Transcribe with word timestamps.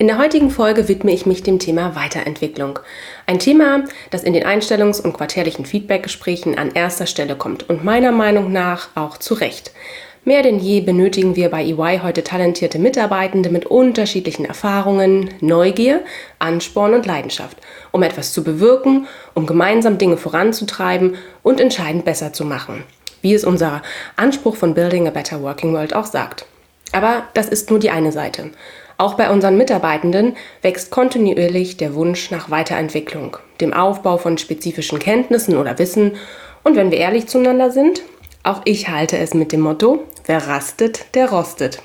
In 0.00 0.06
der 0.06 0.18
heutigen 0.18 0.50
Folge 0.50 0.86
widme 0.86 1.10
ich 1.10 1.26
mich 1.26 1.42
dem 1.42 1.58
Thema 1.58 1.96
Weiterentwicklung. 1.96 2.78
Ein 3.26 3.40
Thema, 3.40 3.82
das 4.10 4.22
in 4.22 4.32
den 4.32 4.44
Einstellungs- 4.44 5.00
und 5.00 5.12
quartärlichen 5.12 5.66
Feedbackgesprächen 5.66 6.56
an 6.56 6.70
erster 6.72 7.06
Stelle 7.06 7.34
kommt 7.34 7.68
und 7.68 7.84
meiner 7.84 8.12
Meinung 8.12 8.52
nach 8.52 8.90
auch 8.94 9.18
zu 9.18 9.34
Recht. 9.34 9.72
Mehr 10.24 10.44
denn 10.44 10.60
je 10.60 10.82
benötigen 10.82 11.34
wir 11.34 11.48
bei 11.50 11.64
EY 11.64 11.98
heute 12.00 12.22
talentierte 12.22 12.78
Mitarbeitende 12.78 13.50
mit 13.50 13.66
unterschiedlichen 13.66 14.44
Erfahrungen, 14.44 15.30
Neugier, 15.40 16.04
Ansporn 16.38 16.94
und 16.94 17.04
Leidenschaft, 17.04 17.56
um 17.90 18.04
etwas 18.04 18.32
zu 18.32 18.44
bewirken, 18.44 19.08
um 19.34 19.46
gemeinsam 19.46 19.98
Dinge 19.98 20.16
voranzutreiben 20.16 21.16
und 21.42 21.60
entscheidend 21.60 22.04
besser 22.04 22.32
zu 22.32 22.44
machen 22.44 22.84
wie 23.20 23.34
es 23.34 23.42
unser 23.44 23.82
Anspruch 24.14 24.54
von 24.54 24.74
Building 24.74 25.08
a 25.08 25.10
Better 25.10 25.42
Working 25.42 25.72
World 25.72 25.92
auch 25.92 26.06
sagt. 26.06 26.46
Aber 26.92 27.24
das 27.34 27.48
ist 27.48 27.68
nur 27.68 27.78
die 27.78 27.90
eine 27.90 28.12
Seite. 28.12 28.50
Auch 29.00 29.14
bei 29.14 29.30
unseren 29.30 29.56
Mitarbeitenden 29.56 30.36
wächst 30.60 30.90
kontinuierlich 30.90 31.76
der 31.76 31.94
Wunsch 31.94 32.32
nach 32.32 32.50
Weiterentwicklung, 32.50 33.36
dem 33.60 33.72
Aufbau 33.72 34.16
von 34.16 34.38
spezifischen 34.38 34.98
Kenntnissen 34.98 35.56
oder 35.56 35.78
Wissen 35.78 36.16
und 36.64 36.74
wenn 36.74 36.90
wir 36.90 36.98
ehrlich 36.98 37.28
zueinander 37.28 37.70
sind, 37.70 38.02
auch 38.42 38.62
ich 38.64 38.88
halte 38.88 39.16
es 39.16 39.34
mit 39.34 39.52
dem 39.52 39.60
Motto, 39.60 40.02
wer 40.26 40.48
rastet, 40.48 41.14
der 41.14 41.30
rostet. 41.30 41.80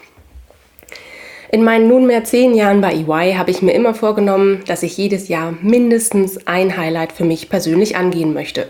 In 1.51 1.63
meinen 1.63 1.87
nunmehr 1.87 2.23
zehn 2.23 2.55
Jahren 2.55 2.81
bei 2.81 2.93
EY 2.95 3.35
habe 3.35 3.51
ich 3.51 3.61
mir 3.61 3.73
immer 3.73 3.93
vorgenommen, 3.93 4.63
dass 4.65 4.81
ich 4.81 4.97
jedes 4.97 5.27
Jahr 5.27 5.53
mindestens 5.61 6.47
ein 6.47 6.77
Highlight 6.77 7.11
für 7.11 7.25
mich 7.25 7.47
persönlich 7.47 7.95
angehen 7.95 8.33
möchte. 8.33 8.69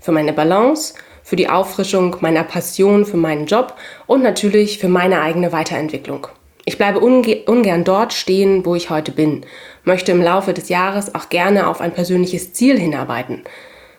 Für 0.00 0.12
meine 0.12 0.32
Balance, 0.32 0.94
für 1.22 1.36
die 1.36 1.50
Auffrischung 1.50 2.16
meiner 2.20 2.44
Passion 2.44 3.04
für 3.04 3.18
meinen 3.18 3.44
Job 3.44 3.74
und 4.06 4.22
natürlich 4.22 4.78
für 4.78 4.88
meine 4.88 5.20
eigene 5.20 5.52
Weiterentwicklung. 5.52 6.28
Ich 6.64 6.78
bleibe 6.78 7.00
unge 7.00 7.42
ungern 7.46 7.84
dort 7.84 8.12
stehen, 8.12 8.64
wo 8.64 8.74
ich 8.74 8.90
heute 8.90 9.10
bin, 9.10 9.44
möchte 9.84 10.12
im 10.12 10.22
Laufe 10.22 10.52
des 10.52 10.68
Jahres 10.68 11.14
auch 11.14 11.28
gerne 11.28 11.66
auf 11.66 11.80
ein 11.80 11.92
persönliches 11.92 12.52
Ziel 12.52 12.78
hinarbeiten. 12.78 13.42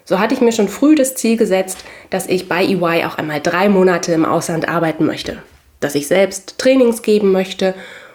So 0.06 0.20
hatte 0.20 0.34
ich 0.34 0.42
mir 0.42 0.52
schon 0.52 0.68
früh 0.68 0.96
das 0.96 1.16
Ziel 1.16 1.38
gesetzt, 1.38 1.80
dass 2.10 2.28
ich 2.28 2.48
bei 2.48 2.64
EY 2.64 3.06
auch 3.06 3.18
einmal 3.18 3.42
drei 3.42 3.70
Monate 3.70 4.14
im 4.14 4.26
Ausland 4.26 4.68
arbeiten 4.68 5.06
möchte, 5.06 5.38
dass 5.80 5.96
ich 5.96 6.08
selbst 6.08 6.58
Trainings 6.58 7.02
geben 7.02 7.32
möchte, 7.32 7.74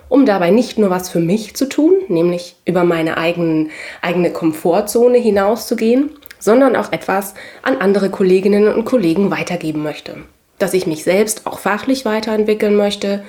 um 0.09 0.25
dabei 0.25 0.51
nicht 0.51 0.79
nur 0.79 0.91
was 0.91 1.11
für 1.11 1.21
mich 1.21 1.55
zu 1.55 1.69
tun, 1.69 1.95
nämlich 2.09 2.57
über 2.65 2.85
meine 2.85 3.19
eigenen, 3.19 3.71
eigene 4.01 4.31
Komfortzone 4.31 5.19
hinauszugehen, 5.19 6.11
sondern 6.39 6.77
auch 6.77 6.93
etwas 6.93 7.35
an 7.63 7.77
andere 7.79 8.11
Kolleginnen 8.11 8.69
und 8.69 8.85
Kollegen 8.85 9.31
weitergeben 9.31 9.83
möchte. 9.83 10.17
Dass 10.59 10.75
ich 10.75 10.87
mich 10.87 11.05
selbst 11.05 11.47
auch 11.47 11.59
fachlich 11.59 12.05
weiterentwickeln 12.05 12.77
möchte, 12.77 13.23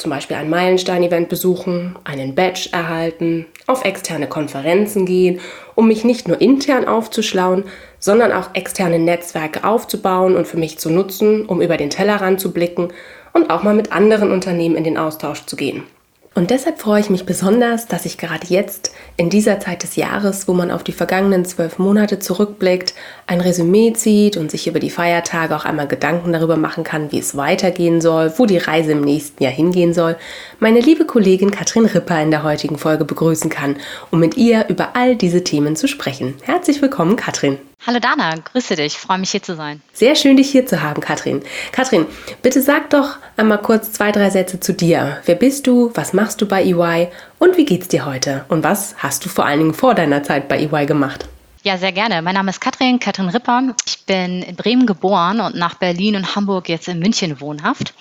zum 0.00 0.10
Beispiel 0.10 0.36
ein 0.36 0.50
Meilenstein-Event 0.50 1.28
besuchen, 1.28 1.96
einen 2.04 2.34
Badge 2.34 2.70
erhalten, 2.72 3.46
auf 3.66 3.84
externe 3.84 4.26
Konferenzen 4.26 5.06
gehen, 5.06 5.40
um 5.74 5.88
mich 5.88 6.04
nicht 6.04 6.26
nur 6.26 6.40
intern 6.40 6.86
aufzuschlauen, 6.86 7.64
sondern 7.98 8.32
auch 8.32 8.54
externe 8.54 8.98
Netzwerke 8.98 9.62
aufzubauen 9.64 10.36
und 10.36 10.46
für 10.46 10.56
mich 10.56 10.78
zu 10.78 10.90
nutzen, 10.90 11.44
um 11.46 11.60
über 11.60 11.76
den 11.76 11.90
Tellerrand 11.90 12.40
zu 12.40 12.52
blicken 12.52 12.88
und 13.32 13.50
auch 13.50 13.62
mal 13.62 13.74
mit 13.74 13.92
anderen 13.92 14.32
Unternehmen 14.32 14.76
in 14.76 14.84
den 14.84 14.96
Austausch 14.96 15.44
zu 15.46 15.56
gehen. 15.56 15.84
Und 16.32 16.50
deshalb 16.50 16.78
freue 16.80 17.00
ich 17.00 17.10
mich 17.10 17.26
besonders, 17.26 17.88
dass 17.88 18.06
ich 18.06 18.16
gerade 18.16 18.46
jetzt 18.46 18.92
in 19.16 19.30
dieser 19.30 19.58
Zeit 19.58 19.82
des 19.82 19.96
Jahres, 19.96 20.46
wo 20.46 20.52
man 20.52 20.70
auf 20.70 20.84
die 20.84 20.92
vergangenen 20.92 21.44
zwölf 21.44 21.80
Monate 21.80 22.20
zurückblickt, 22.20 22.94
ein 23.26 23.40
Resümee 23.40 23.94
zieht 23.94 24.36
und 24.36 24.48
sich 24.48 24.68
über 24.68 24.78
die 24.78 24.90
Feiertage 24.90 25.56
auch 25.56 25.64
einmal 25.64 25.88
Gedanken 25.88 26.32
darüber 26.32 26.56
machen 26.56 26.84
kann, 26.84 27.10
wie 27.10 27.18
es 27.18 27.36
weitergehen 27.36 28.00
soll, 28.00 28.32
wo 28.36 28.46
die 28.46 28.58
Reise 28.58 28.92
im 28.92 29.00
nächsten 29.00 29.42
Jahr 29.42 29.52
hingehen 29.52 29.92
soll, 29.92 30.16
meine 30.60 30.80
liebe 30.80 31.06
Kollegin 31.06 31.50
Katrin 31.50 31.86
Ripper 31.86 32.22
in 32.22 32.30
der 32.30 32.42
heutigen 32.42 32.78
Folge 32.78 33.04
begrüßen 33.04 33.50
kann, 33.50 33.76
um 34.10 34.20
mit 34.20 34.36
ihr 34.36 34.68
über 34.68 34.94
all 34.94 35.16
diese 35.16 35.42
Themen 35.42 35.74
zu 35.74 35.88
sprechen. 35.88 36.34
Herzlich 36.42 36.80
willkommen, 36.82 37.16
Katrin. 37.16 37.58
Hallo 37.86 37.98
Dana, 37.98 38.34
grüße 38.34 38.76
dich, 38.76 38.98
freue 38.98 39.18
mich 39.18 39.30
hier 39.30 39.42
zu 39.42 39.56
sein. 39.56 39.80
Sehr 39.94 40.14
schön, 40.14 40.36
dich 40.36 40.50
hier 40.50 40.66
zu 40.66 40.82
haben, 40.82 41.00
Katrin. 41.00 41.42
Katrin, 41.72 42.04
bitte 42.42 42.60
sag 42.60 42.90
doch 42.90 43.16
einmal 43.38 43.62
kurz 43.62 43.92
zwei, 43.92 44.12
drei 44.12 44.28
Sätze 44.28 44.60
zu 44.60 44.74
dir. 44.74 45.18
Wer 45.24 45.34
bist 45.34 45.66
du, 45.66 45.90
was 45.94 46.12
machst 46.12 46.42
du 46.42 46.46
bei 46.46 46.62
EY 46.62 47.08
und 47.38 47.56
wie 47.56 47.64
geht's 47.64 47.88
dir 47.88 48.04
heute? 48.04 48.44
Und 48.48 48.62
was 48.62 48.94
hast 48.98 49.24
du 49.24 49.30
vor 49.30 49.46
allen 49.46 49.60
Dingen 49.60 49.74
vor 49.74 49.94
deiner 49.94 50.22
Zeit 50.22 50.46
bei 50.48 50.58
EY 50.58 50.84
gemacht? 50.84 51.26
Ja, 51.62 51.78
sehr 51.78 51.92
gerne. 51.92 52.20
Mein 52.20 52.34
Name 52.34 52.50
ist 52.50 52.60
Katrin, 52.60 52.98
Katrin 53.00 53.28
Ripper. 53.28 53.74
Ich 53.86 54.04
bin 54.04 54.42
in 54.42 54.56
Bremen 54.56 54.86
geboren 54.86 55.40
und 55.40 55.54
nach 55.54 55.74
Berlin 55.74 56.16
und 56.16 56.36
Hamburg 56.36 56.68
jetzt 56.68 56.88
in 56.88 56.98
München 56.98 57.40
wohnhaft. 57.40 57.94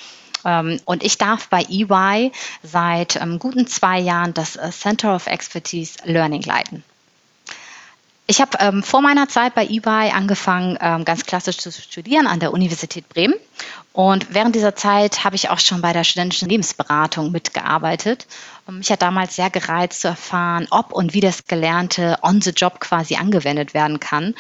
Ähm, 0.46 0.80
und 0.86 1.04
ich 1.04 1.18
darf 1.18 1.50
bei 1.50 1.64
EY 1.64 2.32
seit 2.64 3.16
ähm, 3.16 3.40
guten 3.40 3.68
zwei 3.68 4.00
Jahren 4.00 4.34
das 4.34 4.56
äh, 4.56 4.72
Center 4.72 5.16
of 5.16 5.28
Expertise 5.28 5.98
Learning 6.06 6.42
leiten. 6.42 6.84
Ich 8.32 8.40
habe 8.42 8.60
ähm, 8.60 8.84
vor 8.84 9.02
meiner 9.02 9.28
Zeit 9.28 9.56
bei 9.56 9.66
eBay 9.66 10.12
angefangen, 10.12 10.78
ähm, 10.82 11.04
ganz 11.04 11.26
klassisch 11.26 11.58
zu 11.58 11.72
studieren 11.72 12.28
an 12.28 12.40
der 12.40 12.54
Universität 12.54 13.10
Bremen. 13.10 13.34
Und 13.92 14.36
während 14.36 14.54
dieser 14.54 14.76
Zeit 14.76 15.24
habe 15.24 15.36
ich 15.36 15.50
auch 15.50 15.58
schon 15.58 15.82
bei 15.82 15.94
der 15.94 16.04
studentischen 16.04 16.48
Lebensberatung 16.48 17.32
mitgearbeitet. 17.32 18.28
Und 18.68 18.78
mich 18.78 18.92
hat 18.92 19.02
damals 19.02 19.36
sehr 19.36 19.50
gereizt 19.50 20.02
zu 20.02 20.10
erfahren, 20.10 20.68
ob 20.70 20.94
und 20.94 21.16
wie 21.16 21.22
das 21.22 21.48
Gelernte 21.48 22.20
on 22.22 22.40
the 22.40 22.52
job 22.52 22.80
quasi 22.80 23.16
angewendet 23.16 23.74
werden 23.74 24.00
kann. 24.00 24.36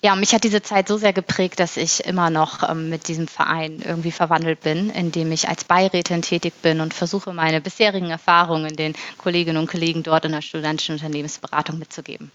Ja, 0.00 0.14
mich 0.14 0.32
hat 0.32 0.44
diese 0.44 0.62
Zeit 0.62 0.86
so 0.86 0.96
sehr 0.96 1.12
geprägt, 1.12 1.58
dass 1.58 1.76
ich 1.76 2.06
immer 2.06 2.30
noch 2.30 2.68
ähm, 2.68 2.88
mit 2.88 3.08
diesem 3.08 3.26
Verein 3.26 3.82
irgendwie 3.84 4.12
verwandelt 4.12 4.60
bin, 4.60 4.90
indem 4.90 5.32
ich 5.32 5.48
als 5.48 5.64
Beirätin 5.64 6.22
tätig 6.22 6.54
bin 6.62 6.80
und 6.80 6.94
versuche, 6.94 7.32
meine 7.32 7.60
bisherigen 7.60 8.10
Erfahrungen 8.10 8.76
den 8.76 8.94
Kolleginnen 9.18 9.58
und 9.58 9.68
Kollegen 9.68 10.04
dort 10.04 10.24
in 10.24 10.32
der 10.32 10.42
studentischen 10.42 10.94
Unternehmensberatung 10.94 11.80
mitzugeben. 11.80 12.30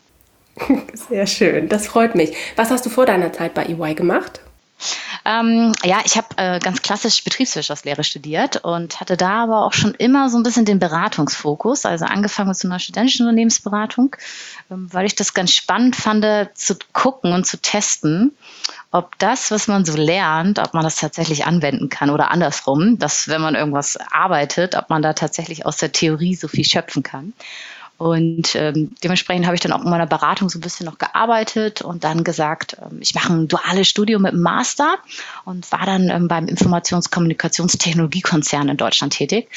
Sehr 0.93 1.25
schön, 1.25 1.69
das 1.69 1.87
freut 1.87 2.15
mich. 2.15 2.33
Was 2.57 2.69
hast 2.69 2.85
du 2.85 2.89
vor 2.89 3.05
deiner 3.05 3.31
Zeit 3.31 3.53
bei 3.53 3.65
EY 3.65 3.95
gemacht? 3.95 4.41
Ähm, 5.25 5.71
ja, 5.83 6.01
ich 6.05 6.17
habe 6.17 6.27
äh, 6.37 6.59
ganz 6.59 6.81
klassisch 6.81 7.23
Betriebswirtschaftslehre 7.23 8.03
studiert 8.03 8.57
und 8.57 8.99
hatte 8.99 9.17
da 9.17 9.43
aber 9.43 9.65
auch 9.65 9.73
schon 9.73 9.93
immer 9.95 10.29
so 10.29 10.37
ein 10.37 10.43
bisschen 10.43 10.65
den 10.65 10.79
Beratungsfokus, 10.79 11.85
also 11.85 12.05
angefangen 12.05 12.49
mit 12.49 12.57
so 12.57 12.67
einer 12.67 12.79
studentischen 12.79 13.25
Unternehmensberatung, 13.25 14.15
ähm, 14.71 14.87
weil 14.91 15.05
ich 15.05 15.15
das 15.15 15.33
ganz 15.33 15.53
spannend 15.53 15.95
fand, 15.95 16.23
zu 16.53 16.77
gucken 16.93 17.33
und 17.33 17.45
zu 17.45 17.61
testen, 17.61 18.35
ob 18.91 19.17
das, 19.17 19.49
was 19.49 19.67
man 19.67 19.85
so 19.85 19.97
lernt, 19.97 20.59
ob 20.59 20.73
man 20.73 20.83
das 20.83 20.97
tatsächlich 20.97 21.45
anwenden 21.45 21.89
kann 21.89 22.11
oder 22.11 22.29
andersrum, 22.29 22.99
dass 22.99 23.27
wenn 23.27 23.41
man 23.41 23.55
irgendwas 23.55 23.97
arbeitet, 23.97 24.75
ob 24.75 24.89
man 24.89 25.01
da 25.01 25.13
tatsächlich 25.13 25.65
aus 25.65 25.77
der 25.77 25.91
Theorie 25.91 26.35
so 26.35 26.47
viel 26.47 26.63
schöpfen 26.63 27.01
kann. 27.01 27.33
Und 27.97 28.55
ähm, 28.55 28.95
dementsprechend 29.03 29.45
habe 29.45 29.55
ich 29.55 29.61
dann 29.61 29.71
auch 29.71 29.83
in 29.83 29.89
meiner 29.89 30.07
Beratung 30.07 30.49
so 30.49 30.57
ein 30.57 30.61
bisschen 30.61 30.85
noch 30.85 30.97
gearbeitet 30.97 31.81
und 31.81 32.03
dann 32.03 32.23
gesagt, 32.23 32.77
ähm, 32.81 32.97
ich 33.01 33.13
mache 33.15 33.31
ein 33.31 33.47
duales 33.47 33.87
Studium 33.87 34.23
mit 34.23 34.33
einem 34.33 34.41
Master 34.41 34.97
und 35.45 35.71
war 35.71 35.85
dann 35.85 36.09
ähm, 36.09 36.27
beim 36.27 36.47
Informationskommunikationstechnologiekonzern 36.47 38.69
in 38.69 38.77
Deutschland 38.77 39.13
tätig. 39.13 39.49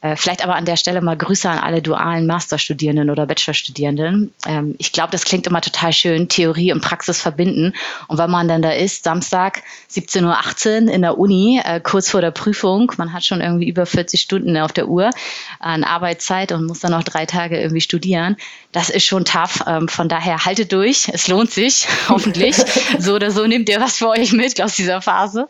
Äh, 0.00 0.14
vielleicht 0.14 0.44
aber 0.44 0.54
an 0.54 0.64
der 0.64 0.76
Stelle 0.76 1.00
mal 1.00 1.16
Grüße 1.16 1.50
an 1.50 1.58
alle 1.58 1.82
dualen 1.82 2.26
Masterstudierenden 2.26 3.10
oder 3.10 3.26
Bachelorstudierenden. 3.26 4.32
Ähm, 4.46 4.76
ich 4.78 4.92
glaube, 4.92 5.10
das 5.10 5.24
klingt 5.24 5.48
immer 5.48 5.60
total 5.60 5.92
schön, 5.92 6.28
Theorie 6.28 6.72
und 6.72 6.82
Praxis 6.82 7.20
verbinden. 7.20 7.74
Und 8.06 8.18
wenn 8.18 8.30
man 8.30 8.46
dann 8.46 8.62
da 8.62 8.70
ist, 8.70 9.02
Samstag 9.02 9.62
17.18 9.90 10.86
Uhr 10.86 10.92
in 10.92 11.02
der 11.02 11.18
Uni, 11.18 11.60
äh, 11.64 11.80
kurz 11.80 12.10
vor 12.10 12.20
der 12.20 12.30
Prüfung, 12.30 12.92
man 12.96 13.12
hat 13.12 13.24
schon 13.24 13.40
irgendwie 13.40 13.68
über 13.68 13.86
40 13.86 14.20
Stunden 14.20 14.56
auf 14.58 14.72
der 14.72 14.86
Uhr 14.86 15.10
an 15.58 15.82
Arbeitszeit 15.82 16.52
und 16.52 16.66
muss 16.66 16.78
dann 16.78 16.92
noch 16.92 17.02
drei 17.02 17.26
Tage 17.26 17.60
irgendwie 17.60 17.80
studieren. 17.80 18.36
Das 18.70 18.90
ist 18.90 19.04
schon 19.04 19.24
tough. 19.24 19.64
Ähm, 19.66 19.88
von 19.88 20.08
daher 20.08 20.44
haltet 20.44 20.70
durch, 20.70 21.08
es 21.12 21.26
lohnt 21.26 21.50
sich, 21.50 21.88
hoffentlich. 22.08 22.54
so 23.00 23.14
oder 23.14 23.32
so 23.32 23.44
nehmt 23.48 23.68
ihr 23.68 23.80
was 23.80 23.96
für 23.96 24.10
euch 24.10 24.30
mit 24.32 24.60
aus 24.62 24.76
dieser 24.76 25.02
Phase. 25.02 25.48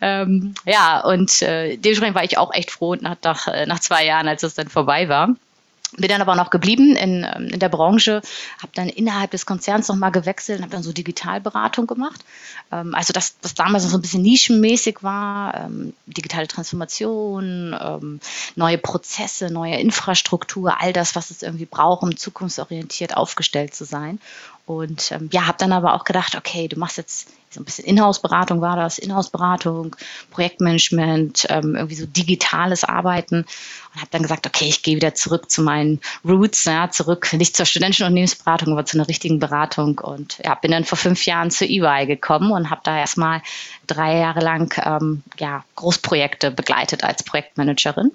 Ähm, 0.00 0.54
ja, 0.64 1.00
und 1.00 1.42
äh, 1.42 1.76
dementsprechend 1.76 2.14
war 2.14 2.24
ich 2.24 2.38
auch 2.38 2.54
echt 2.54 2.70
froh 2.70 2.94
nach, 2.94 3.16
nach, 3.22 3.46
nach 3.66 3.81
zwei 3.82 4.04
Jahren, 4.06 4.28
als 4.28 4.42
es 4.42 4.54
dann 4.54 4.68
vorbei 4.68 5.08
war. 5.08 5.28
bin 5.98 6.08
dann 6.08 6.22
aber 6.22 6.36
noch 6.36 6.48
geblieben 6.48 6.96
in, 6.96 7.26
ähm, 7.36 7.48
in 7.48 7.60
der 7.60 7.68
Branche, 7.68 8.22
habe 8.62 8.72
dann 8.74 8.88
innerhalb 8.88 9.30
des 9.30 9.44
Konzerns 9.44 9.88
nochmal 9.88 10.10
gewechselt 10.10 10.58
und 10.58 10.64
habe 10.64 10.72
dann 10.72 10.82
so 10.82 10.92
Digitalberatung 10.92 11.86
gemacht. 11.86 12.24
Ähm, 12.70 12.94
also 12.94 13.12
das, 13.12 13.36
was 13.42 13.54
damals 13.54 13.84
noch 13.84 13.90
so 13.90 13.98
ein 13.98 14.02
bisschen 14.02 14.22
nischenmäßig 14.22 15.02
war, 15.02 15.54
ähm, 15.54 15.92
digitale 16.06 16.48
Transformation, 16.48 18.20
neue 18.56 18.78
Prozesse, 18.78 19.52
neue 19.52 19.76
Infrastruktur, 19.76 20.80
all 20.80 20.92
das, 20.92 21.14
was 21.14 21.30
es 21.30 21.42
irgendwie 21.42 21.66
braucht, 21.66 22.02
um 22.02 22.16
zukunftsorientiert 22.16 23.16
aufgestellt 23.16 23.74
zu 23.74 23.84
sein. 23.84 24.18
Und 24.76 25.12
ähm, 25.12 25.28
ja, 25.32 25.46
habe 25.46 25.58
dann 25.58 25.72
aber 25.72 25.94
auch 25.94 26.04
gedacht, 26.04 26.36
okay, 26.36 26.68
du 26.68 26.78
machst 26.78 26.96
jetzt 26.96 27.28
so 27.50 27.60
ein 27.60 27.64
bisschen 27.64 27.84
Inhouse-Beratung 27.84 28.60
war 28.60 28.76
das, 28.76 28.98
Inhouse-Beratung, 28.98 29.94
Projektmanagement, 30.30 31.46
ähm, 31.50 31.76
irgendwie 31.76 31.96
so 31.96 32.06
digitales 32.06 32.82
Arbeiten. 32.84 33.44
Und 33.94 34.00
habe 34.00 34.10
dann 34.10 34.22
gesagt, 34.22 34.46
okay, 34.46 34.66
ich 34.66 34.82
gehe 34.82 34.96
wieder 34.96 35.14
zurück 35.14 35.50
zu 35.50 35.62
meinen 35.62 36.00
Roots, 36.24 36.64
ja, 36.64 36.90
zurück 36.90 37.30
nicht 37.34 37.56
zur 37.56 37.66
studentischen 37.66 38.06
Unternehmensberatung, 38.06 38.72
aber 38.72 38.86
zu 38.86 38.96
einer 38.96 39.08
richtigen 39.08 39.38
Beratung. 39.38 39.98
Und 39.98 40.38
ja, 40.44 40.54
bin 40.54 40.70
dann 40.70 40.84
vor 40.84 40.98
fünf 40.98 41.26
Jahren 41.26 41.50
zu 41.50 41.66
EY 41.66 42.06
gekommen 42.06 42.52
und 42.52 42.70
habe 42.70 42.80
da 42.84 42.96
erstmal 42.96 43.42
drei 43.86 44.18
Jahre 44.18 44.40
lang 44.40 44.74
ähm, 44.84 45.22
ja, 45.38 45.64
Großprojekte 45.76 46.50
begleitet 46.50 47.04
als 47.04 47.22
Projektmanagerin 47.22 48.12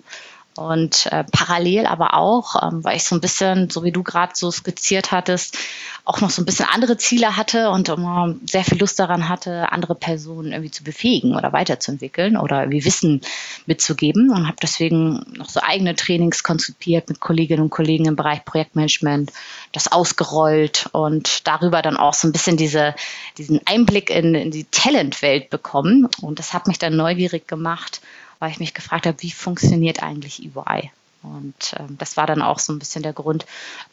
und 0.58 1.08
äh, 1.12 1.24
parallel 1.24 1.86
aber 1.86 2.16
auch, 2.16 2.56
ähm, 2.62 2.84
weil 2.84 2.98
ich 2.98 3.04
so 3.04 3.16
ein 3.16 3.22
bisschen, 3.22 3.70
so 3.70 3.84
wie 3.84 3.92
du 3.92 4.04
gerade 4.04 4.34
so 4.36 4.50
skizziert 4.52 5.12
hattest, 5.12 5.58
auch 6.04 6.22
noch 6.22 6.30
so 6.30 6.42
ein 6.42 6.46
bisschen 6.46 6.68
andere 6.72 6.98
Ziele 6.98 7.36
hatte 7.36 7.70
und 7.70 7.90
immer 7.90 8.34
sehr 8.46 8.64
viel 8.64 8.80
Lust 8.80 8.98
daran 8.98 9.28
hatte, 9.30 9.72
andere 9.72 9.94
Personen 9.94 10.52
irgendwie 10.52 10.72
zu 10.72 10.84
befähigen 10.84 11.36
oder 11.36 11.54
weiterzuentwickeln 11.54 12.38
oder 12.38 12.62
irgendwie 12.62 12.86
Wissen 12.86 13.22
mitzugeben 13.66 14.32
und 14.32 14.48
habe 14.48 14.58
deswegen 14.62 15.26
noch 15.36 15.50
so 15.50 15.60
eigene 15.62 15.96
Trainings 15.96 16.44
konzipiert 16.44 17.10
mit 17.10 17.20
Kolleginnen 17.20 17.64
und 17.64 17.70
Kollegen 17.70 18.06
im 18.06 18.16
Bereich 18.16 18.46
Projektmanagement, 18.46 19.32
das 19.74 19.92
ausgerollt 19.92 20.90
und 20.94 21.46
darüber 21.46 21.82
dann 21.82 21.98
auch 21.98 22.14
so 22.14 22.28
ein 22.28 22.32
bisschen 22.32 22.58
diese, 22.58 22.96
diesen 23.38 23.60
Einblick 23.66 24.10
in, 24.10 24.34
in 24.34 24.52
die 24.52 24.66
Talentwelt 24.66 25.50
bekommen. 25.50 26.08
Und 26.22 26.40
das 26.40 26.54
hat 26.54 26.68
mich 26.68 26.80
dann 26.80 26.96
neugierig 26.96 27.48
gemacht, 27.48 28.02
weil 28.40 28.52
ich 28.52 28.60
mich 28.60 28.74
gefragt 28.74 29.06
habe, 29.06 29.22
wie 29.22 29.32
funktioniert 29.32 30.04
eigentlich 30.04 30.44
EY? 30.44 30.92
Und 31.24 31.76
ähm, 31.80 31.98
das 31.98 32.16
war 32.16 32.28
dann 32.28 32.42
auch 32.42 32.60
so 32.60 32.74
ein 32.74 32.80
bisschen 32.80 33.04
der 33.04 33.14
Grund, 33.14 33.44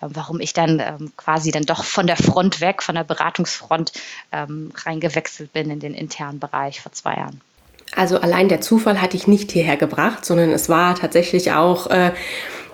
äh, 0.00 0.06
warum 0.08 0.40
ich 0.40 0.52
dann 0.52 0.80
ähm, 0.80 1.12
quasi 1.16 1.50
dann 1.50 1.64
doch 1.64 1.84
von 1.84 2.06
der 2.06 2.16
Front 2.16 2.60
weg, 2.60 2.82
von 2.82 2.94
der 2.94 3.04
Beratungsfront 3.04 3.92
ähm, 4.32 4.72
reingewechselt 4.84 5.52
bin 5.52 5.70
in 5.70 5.80
den 5.80 5.94
internen 5.94 6.38
Bereich 6.38 6.80
vor 6.80 6.92
zwei 6.92 7.14
Jahren. 7.14 7.40
Also 7.96 8.18
allein 8.18 8.48
der 8.48 8.60
Zufall 8.60 9.00
hat 9.00 9.12
dich 9.12 9.26
nicht 9.26 9.52
hierher 9.52 9.76
gebracht, 9.76 10.24
sondern 10.24 10.50
es 10.50 10.68
war 10.68 10.94
tatsächlich 10.94 11.52
auch 11.52 11.86
äh, 11.88 12.12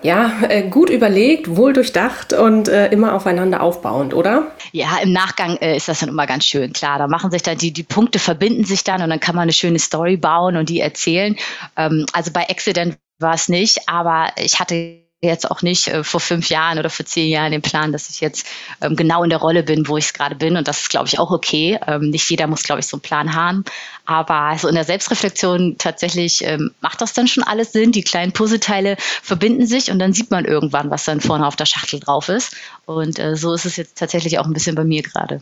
ja, 0.01 0.31
äh, 0.49 0.63
gut 0.63 0.89
überlegt, 0.89 1.55
wohl 1.55 1.73
durchdacht 1.73 2.33
und 2.33 2.67
äh, 2.67 2.87
immer 2.87 3.13
aufeinander 3.13 3.61
aufbauend, 3.61 4.13
oder? 4.13 4.51
Ja, 4.71 4.97
im 5.01 5.11
Nachgang 5.11 5.57
äh, 5.57 5.77
ist 5.77 5.87
das 5.87 5.99
dann 5.99 6.09
immer 6.09 6.27
ganz 6.27 6.45
schön, 6.45 6.73
klar. 6.73 6.97
Da 6.99 7.07
machen 7.07 7.31
sich 7.31 7.43
dann 7.43 7.57
die, 7.57 7.71
die 7.71 7.83
Punkte 7.83 8.19
verbinden 8.19 8.63
sich 8.63 8.83
dann 8.83 9.01
und 9.01 9.09
dann 9.09 9.19
kann 9.19 9.35
man 9.35 9.43
eine 9.43 9.53
schöne 9.53 9.79
Story 9.79 10.17
bauen 10.17 10.57
und 10.57 10.69
die 10.69 10.79
erzählen. 10.79 11.35
Ähm, 11.77 12.05
also 12.13 12.31
bei 12.31 12.49
Accident 12.49 12.97
war 13.19 13.35
es 13.35 13.49
nicht, 13.49 13.87
aber 13.87 14.31
ich 14.37 14.59
hatte 14.59 15.00
jetzt 15.29 15.49
auch 15.49 15.61
nicht 15.61 15.87
äh, 15.87 16.03
vor 16.03 16.19
fünf 16.19 16.49
Jahren 16.49 16.79
oder 16.79 16.89
vor 16.89 17.05
zehn 17.05 17.29
Jahren 17.29 17.51
den 17.51 17.61
Plan, 17.61 17.91
dass 17.91 18.09
ich 18.09 18.21
jetzt 18.21 18.47
ähm, 18.81 18.95
genau 18.95 19.23
in 19.23 19.29
der 19.29 19.39
Rolle 19.39 19.61
bin, 19.61 19.87
wo 19.87 19.97
ich 19.97 20.13
gerade 20.13 20.35
bin. 20.35 20.57
Und 20.57 20.67
das 20.67 20.81
ist, 20.81 20.89
glaube 20.89 21.07
ich, 21.07 21.19
auch 21.19 21.29
okay. 21.29 21.79
Ähm, 21.85 22.09
nicht 22.09 22.27
jeder 22.29 22.47
muss, 22.47 22.63
glaube 22.63 22.79
ich, 22.79 22.87
so 22.87 22.97
einen 22.97 23.01
Plan 23.01 23.35
haben. 23.35 23.63
Aber 24.05 24.57
so 24.57 24.67
in 24.67 24.73
der 24.73 24.83
Selbstreflexion 24.83 25.75
tatsächlich 25.77 26.43
ähm, 26.43 26.71
macht 26.81 27.01
das 27.01 27.13
dann 27.13 27.27
schon 27.27 27.43
alles 27.43 27.71
Sinn. 27.71 27.91
Die 27.91 28.01
kleinen 28.01 28.31
Puzzleteile 28.31 28.95
verbinden 29.21 29.67
sich 29.67 29.91
und 29.91 29.99
dann 29.99 30.13
sieht 30.13 30.31
man 30.31 30.45
irgendwann, 30.45 30.89
was 30.89 31.03
dann 31.03 31.21
vorne 31.21 31.45
auf 31.45 31.55
der 31.55 31.65
Schachtel 31.67 31.99
drauf 31.99 32.27
ist. 32.27 32.55
Und 32.85 33.19
äh, 33.19 33.35
so 33.35 33.53
ist 33.53 33.65
es 33.65 33.75
jetzt 33.77 33.99
tatsächlich 33.99 34.39
auch 34.39 34.45
ein 34.45 34.53
bisschen 34.53 34.75
bei 34.75 34.83
mir 34.83 35.03
gerade. 35.03 35.41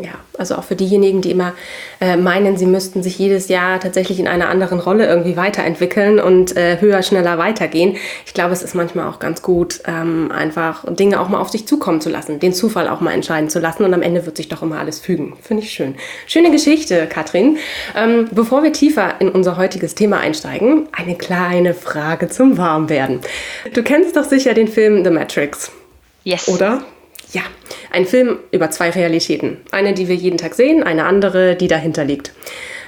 Ja, 0.00 0.12
also 0.38 0.54
auch 0.54 0.62
für 0.62 0.76
diejenigen, 0.76 1.22
die 1.22 1.32
immer 1.32 1.54
äh, 2.00 2.16
meinen, 2.16 2.56
sie 2.56 2.66
müssten 2.66 3.02
sich 3.02 3.18
jedes 3.18 3.48
Jahr 3.48 3.80
tatsächlich 3.80 4.20
in 4.20 4.28
einer 4.28 4.48
anderen 4.48 4.78
Rolle 4.78 5.08
irgendwie 5.08 5.36
weiterentwickeln 5.36 6.20
und 6.20 6.56
äh, 6.56 6.80
höher, 6.80 7.02
schneller 7.02 7.36
weitergehen. 7.36 7.96
Ich 8.24 8.32
glaube, 8.32 8.52
es 8.52 8.62
ist 8.62 8.76
manchmal 8.76 9.08
auch 9.08 9.18
ganz 9.18 9.42
gut, 9.42 9.80
ähm, 9.88 10.30
einfach 10.30 10.84
Dinge 10.94 11.18
auch 11.18 11.28
mal 11.28 11.40
auf 11.40 11.48
sich 11.48 11.66
zukommen 11.66 12.00
zu 12.00 12.10
lassen, 12.10 12.38
den 12.38 12.52
Zufall 12.52 12.88
auch 12.88 13.00
mal 13.00 13.10
entscheiden 13.10 13.50
zu 13.50 13.58
lassen 13.58 13.82
und 13.82 13.92
am 13.92 14.02
Ende 14.02 14.24
wird 14.24 14.36
sich 14.36 14.48
doch 14.48 14.62
immer 14.62 14.78
alles 14.78 15.00
fügen. 15.00 15.36
Finde 15.42 15.64
ich 15.64 15.72
schön. 15.72 15.96
Schöne 16.28 16.52
Geschichte, 16.52 17.08
Katrin. 17.08 17.58
Ähm, 17.96 18.28
bevor 18.30 18.62
wir 18.62 18.72
tiefer 18.72 19.20
in 19.20 19.28
unser 19.28 19.56
heutiges 19.56 19.96
Thema 19.96 20.20
einsteigen, 20.20 20.88
eine 20.92 21.16
kleine 21.16 21.74
Frage 21.74 22.28
zum 22.28 22.56
Warmwerden. 22.56 23.18
Du 23.74 23.82
kennst 23.82 24.16
doch 24.16 24.24
sicher 24.24 24.54
den 24.54 24.68
Film 24.68 25.02
The 25.02 25.10
Matrix. 25.10 25.72
Yes. 26.22 26.46
Oder? 26.46 26.84
Ja, 27.32 27.42
ein 27.90 28.06
Film 28.06 28.38
über 28.50 28.70
zwei 28.70 28.90
Realitäten. 28.90 29.58
Eine, 29.70 29.92
die 29.92 30.08
wir 30.08 30.14
jeden 30.14 30.38
Tag 30.38 30.54
sehen, 30.54 30.82
eine 30.82 31.04
andere, 31.04 31.56
die 31.56 31.68
dahinter 31.68 32.04
liegt. 32.04 32.32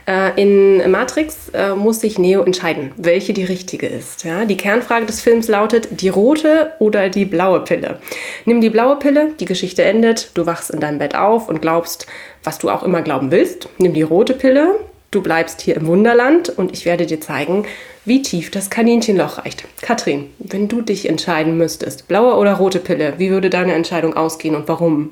Äh, 0.06 0.40
in 0.40 0.90
Matrix 0.90 1.50
äh, 1.50 1.74
muss 1.74 2.00
sich 2.00 2.18
Neo 2.18 2.42
entscheiden, 2.42 2.92
welche 2.96 3.32
die 3.32 3.44
richtige 3.44 3.86
ist. 3.86 4.24
Die 4.48 4.56
Kernfrage 4.56 5.06
des 5.06 5.20
Films 5.20 5.48
lautet, 5.48 6.00
die 6.00 6.08
rote 6.08 6.72
oder 6.78 7.08
die 7.08 7.26
blaue 7.26 7.60
Pille. 7.60 7.98
Nimm 8.46 8.60
die 8.60 8.70
blaue 8.70 8.96
Pille, 8.96 9.32
die 9.38 9.44
Geschichte 9.44 9.82
endet, 9.82 10.30
du 10.34 10.46
wachst 10.46 10.70
in 10.70 10.80
deinem 10.80 10.98
Bett 10.98 11.14
auf 11.14 11.48
und 11.48 11.60
glaubst, 11.60 12.06
was 12.42 12.58
du 12.58 12.70
auch 12.70 12.82
immer 12.82 13.02
glauben 13.02 13.30
willst. 13.30 13.68
Nimm 13.78 13.92
die 13.92 14.02
rote 14.02 14.34
Pille, 14.34 14.76
du 15.10 15.22
bleibst 15.22 15.60
hier 15.60 15.76
im 15.76 15.86
Wunderland 15.86 16.48
und 16.48 16.72
ich 16.72 16.86
werde 16.86 17.06
dir 17.06 17.20
zeigen, 17.20 17.66
wie 18.04 18.22
tief 18.22 18.50
das 18.50 18.70
Kaninchenloch 18.70 19.38
reicht. 19.38 19.64
Katrin, 19.82 20.30
wenn 20.38 20.68
du 20.68 20.80
dich 20.80 21.08
entscheiden 21.08 21.56
müsstest, 21.56 22.08
blaue 22.08 22.36
oder 22.36 22.54
rote 22.54 22.78
Pille, 22.78 23.14
wie 23.18 23.30
würde 23.30 23.50
deine 23.50 23.74
Entscheidung 23.74 24.14
ausgehen 24.14 24.54
und 24.54 24.68
warum? 24.68 25.10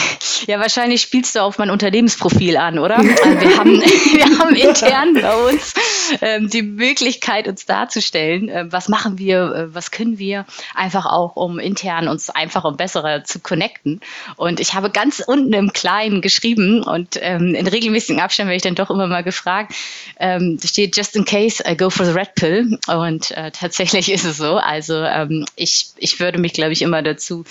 Ja, 0.47 0.59
wahrscheinlich 0.59 1.03
spielst 1.03 1.37
du 1.37 1.41
auf 1.41 1.59
mein 1.59 1.71
Unternehmensprofil 1.71 2.57
an, 2.57 2.79
oder? 2.79 2.99
Also 2.99 3.41
wir, 3.41 3.59
haben, 3.59 3.81
wir 3.81 4.39
haben 4.39 4.55
intern 4.57 5.15
bei 5.15 5.35
uns 5.37 5.75
ähm, 6.21 6.49
die 6.49 6.63
Möglichkeit, 6.63 7.47
uns 7.47 7.65
darzustellen, 7.65 8.49
äh, 8.49 8.65
was 8.71 8.89
machen 8.89 9.19
wir, 9.19 9.55
äh, 9.55 9.75
was 9.75 9.91
können 9.91 10.19
wir, 10.19 10.45
einfach 10.75 11.07
auch, 11.07 11.37
um 11.37 11.59
intern 11.59 12.09
uns 12.09 12.29
einfacher 12.31 12.69
und 12.69 12.77
besser 12.77 13.23
zu 13.25 13.41
connecten. 13.41 14.01
Und 14.37 14.59
ich 14.59 14.75
habe 14.75 14.91
ganz 14.91 15.23
unten 15.25 15.53
im 15.53 15.73
Kleinen 15.73 16.23
geschrieben 16.23 16.83
und 16.83 17.19
ähm, 17.21 17.55
in 17.55 17.67
regelmäßigen 17.67 18.21
Abständen 18.21 18.49
werde 18.49 18.57
ich 18.57 18.63
dann 18.63 18.75
doch 18.75 18.91
immer 18.91 19.07
mal 19.07 19.23
gefragt, 19.23 19.75
ähm, 20.19 20.59
da 20.61 20.67
steht 20.67 20.97
just 20.97 21.15
in 21.17 21.25
case 21.25 21.63
I 21.69 21.77
go 21.77 21.91
for 21.91 22.05
the 22.05 22.13
red 22.13 22.35
pill. 22.35 22.79
Und 22.89 23.31
äh, 23.33 23.51
tatsächlich 23.51 24.11
ist 24.11 24.25
es 24.25 24.39
so. 24.39 24.57
Also 24.57 24.95
ähm, 24.95 25.45
ich, 25.57 25.87
ich 25.97 26.19
würde 26.21 26.39
mich, 26.39 26.53
glaube 26.53 26.73
ich, 26.73 26.83
immer 26.83 27.03
dazu 27.03 27.45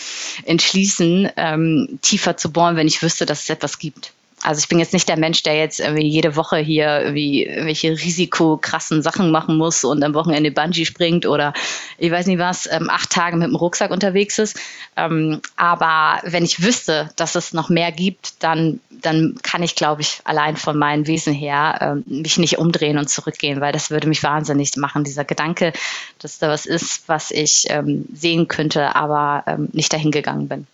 entschließen, 0.45 1.29
ähm, 1.37 1.99
tiefer 2.21 2.37
zu 2.37 2.51
bohren, 2.51 2.75
wenn 2.75 2.87
ich 2.87 3.01
wüsste, 3.01 3.25
dass 3.25 3.43
es 3.43 3.49
etwas 3.49 3.79
gibt. 3.79 4.13
Also 4.43 4.57
ich 4.57 4.67
bin 4.69 4.79
jetzt 4.79 4.93
nicht 4.93 5.07
der 5.07 5.19
Mensch, 5.19 5.43
der 5.43 5.55
jetzt 5.55 5.79
irgendwie 5.79 6.07
jede 6.07 6.35
Woche 6.35 6.57
hier 6.57 7.01
irgendwie 7.01 7.45
irgendwelche 7.45 7.91
risikokrassen 7.91 9.03
Sachen 9.03 9.29
machen 9.29 9.55
muss 9.55 9.83
und 9.83 10.03
am 10.03 10.15
Wochenende 10.15 10.49
Bungee 10.49 10.85
springt 10.85 11.27
oder 11.27 11.53
ich 11.99 12.11
weiß 12.11 12.25
nicht 12.25 12.39
was, 12.39 12.67
ähm, 12.71 12.89
acht 12.89 13.11
Tage 13.11 13.37
mit 13.37 13.47
dem 13.47 13.55
Rucksack 13.55 13.91
unterwegs 13.91 14.39
ist. 14.39 14.59
Ähm, 14.97 15.41
aber 15.57 16.21
wenn 16.23 16.43
ich 16.43 16.63
wüsste, 16.63 17.11
dass 17.17 17.35
es 17.35 17.53
noch 17.53 17.69
mehr 17.69 17.91
gibt, 17.91 18.43
dann, 18.43 18.79
dann 18.89 19.35
kann 19.43 19.61
ich, 19.61 19.75
glaube 19.75 20.01
ich, 20.01 20.21
allein 20.23 20.57
von 20.57 20.75
meinem 20.75 21.05
Wesen 21.05 21.33
her 21.33 21.77
ähm, 21.79 22.03
mich 22.07 22.39
nicht 22.39 22.57
umdrehen 22.57 22.97
und 22.97 23.11
zurückgehen, 23.11 23.61
weil 23.61 23.73
das 23.73 23.91
würde 23.91 24.07
mich 24.07 24.23
wahnsinnig 24.23 24.75
machen. 24.75 25.03
Dieser 25.03 25.23
Gedanke, 25.23 25.71
dass 26.17 26.39
da 26.39 26.49
was 26.49 26.65
ist, 26.65 27.07
was 27.07 27.29
ich 27.29 27.65
ähm, 27.69 28.05
sehen 28.11 28.47
könnte, 28.47 28.95
aber 28.95 29.43
ähm, 29.45 29.69
nicht 29.71 29.93
dahin 29.93 30.09
gegangen 30.09 30.47
bin. 30.47 30.65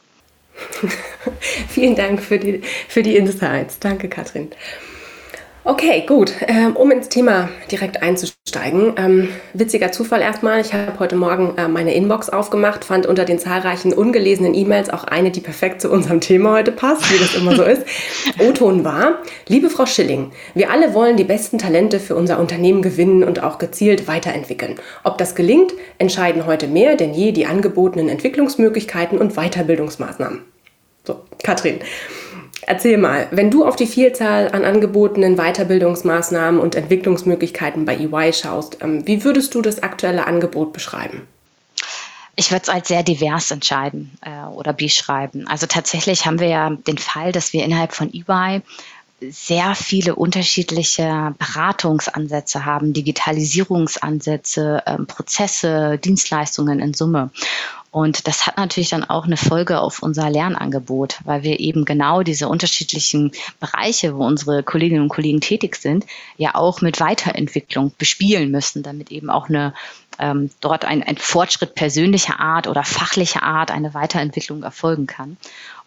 Vielen 1.69 1.95
Dank 1.95 2.21
für 2.21 2.39
die, 2.39 2.61
für 2.87 3.03
die 3.03 3.15
Insights. 3.15 3.79
Danke, 3.79 4.09
Katrin. 4.09 4.51
Okay, 5.67 6.05
gut. 6.07 6.31
Ähm, 6.47 6.77
um 6.77 6.91
ins 6.91 7.09
Thema 7.09 7.49
direkt 7.69 8.01
einzusteigen. 8.01 8.93
Ähm, 8.95 9.27
witziger 9.53 9.91
Zufall 9.91 10.21
erstmal. 10.21 10.61
Ich 10.61 10.73
habe 10.73 10.97
heute 10.97 11.17
Morgen 11.17 11.57
äh, 11.57 11.67
meine 11.67 11.93
Inbox 11.93 12.29
aufgemacht, 12.29 12.85
fand 12.85 13.05
unter 13.05 13.25
den 13.25 13.37
zahlreichen 13.37 13.91
ungelesenen 13.91 14.53
E-Mails 14.53 14.89
auch 14.89 15.03
eine, 15.03 15.29
die 15.29 15.41
perfekt 15.41 15.81
zu 15.81 15.91
unserem 15.91 16.21
Thema 16.21 16.53
heute 16.53 16.71
passt, 16.71 17.11
wie 17.11 17.19
das 17.19 17.35
immer 17.35 17.53
so 17.53 17.63
ist. 17.63 17.81
O-Ton 18.39 18.85
war, 18.85 19.17
liebe 19.49 19.69
Frau 19.69 19.85
Schilling, 19.85 20.31
wir 20.53 20.71
alle 20.71 20.93
wollen 20.93 21.17
die 21.17 21.25
besten 21.25 21.57
Talente 21.57 21.99
für 21.99 22.15
unser 22.15 22.39
Unternehmen 22.39 22.81
gewinnen 22.81 23.25
und 23.25 23.43
auch 23.43 23.57
gezielt 23.57 24.07
weiterentwickeln. 24.07 24.75
Ob 25.03 25.17
das 25.17 25.35
gelingt, 25.35 25.73
entscheiden 25.97 26.45
heute 26.45 26.67
mehr 26.67 26.95
denn 26.95 27.13
je 27.13 27.33
die 27.33 27.45
angebotenen 27.45 28.07
Entwicklungsmöglichkeiten 28.07 29.17
und 29.17 29.33
Weiterbildungsmaßnahmen. 29.35 30.45
So, 31.03 31.23
Katrin. 31.43 31.79
Erzähl 32.69 32.97
mal, 32.97 33.29
wenn 33.31 33.49
du 33.49 33.65
auf 33.65 33.77
die 33.77 33.87
Vielzahl 33.87 34.51
an 34.51 34.65
angebotenen 34.65 35.37
Weiterbildungsmaßnahmen 35.37 36.59
und 36.59 36.75
Entwicklungsmöglichkeiten 36.75 37.85
bei 37.85 37.95
EY 37.95 38.33
schaust, 38.33 38.79
ähm, 38.81 39.07
wie 39.07 39.23
würdest 39.23 39.55
du 39.55 39.61
das 39.61 39.83
aktuelle 39.83 40.27
Angebot 40.27 40.73
beschreiben? 40.73 41.21
Ich 42.35 42.51
würde 42.51 42.63
es 42.63 42.69
als 42.69 42.89
sehr 42.89 43.03
divers 43.03 43.51
entscheiden 43.51 44.11
äh, 44.21 44.45
oder 44.47 44.73
beschreiben. 44.73 45.47
Also 45.47 45.65
tatsächlich 45.65 46.25
haben 46.25 46.41
wir 46.41 46.49
ja 46.49 46.69
den 46.69 46.97
Fall, 46.97 47.31
dass 47.31 47.53
wir 47.53 47.63
innerhalb 47.63 47.93
von 47.93 48.13
EY 48.13 48.61
sehr 49.21 49.73
viele 49.73 50.15
unterschiedliche 50.15 51.33
Beratungsansätze 51.39 52.65
haben, 52.65 52.91
Digitalisierungsansätze, 52.91 54.83
ähm, 54.85 55.07
Prozesse, 55.07 55.97
Dienstleistungen 55.97 56.79
in 56.79 56.93
Summe. 56.93 57.31
Und 57.91 58.27
das 58.27 58.45
hat 58.45 58.57
natürlich 58.57 58.89
dann 58.89 59.03
auch 59.03 59.25
eine 59.25 59.37
Folge 59.37 59.79
auf 59.79 60.03
unser 60.03 60.29
Lernangebot, 60.29 61.19
weil 61.23 61.43
wir 61.43 61.59
eben 61.59 61.85
genau 61.85 62.21
diese 62.21 62.47
unterschiedlichen 62.47 63.31
Bereiche, 63.59 64.15
wo 64.15 64.25
unsere 64.25 64.61
Kolleginnen 64.61 65.03
und 65.03 65.09
Kollegen 65.09 65.41
tätig 65.41 65.77
sind, 65.77 66.05
ja 66.37 66.55
auch 66.55 66.81
mit 66.81 66.99
Weiterentwicklung 66.99 67.93
bespielen 67.97 68.51
müssen, 68.51 68.83
damit 68.83 69.11
eben 69.11 69.29
auch 69.29 69.49
eine 69.49 69.73
ähm, 70.19 70.49
dort 70.61 70.85
ein, 70.85 71.03
ein 71.03 71.17
Fortschritt 71.17 71.75
persönlicher 71.75 72.39
Art 72.39 72.67
oder 72.67 72.83
fachlicher 72.83 73.43
Art, 73.43 73.71
eine 73.71 73.93
Weiterentwicklung 73.93 74.63
erfolgen 74.63 75.07
kann. 75.07 75.37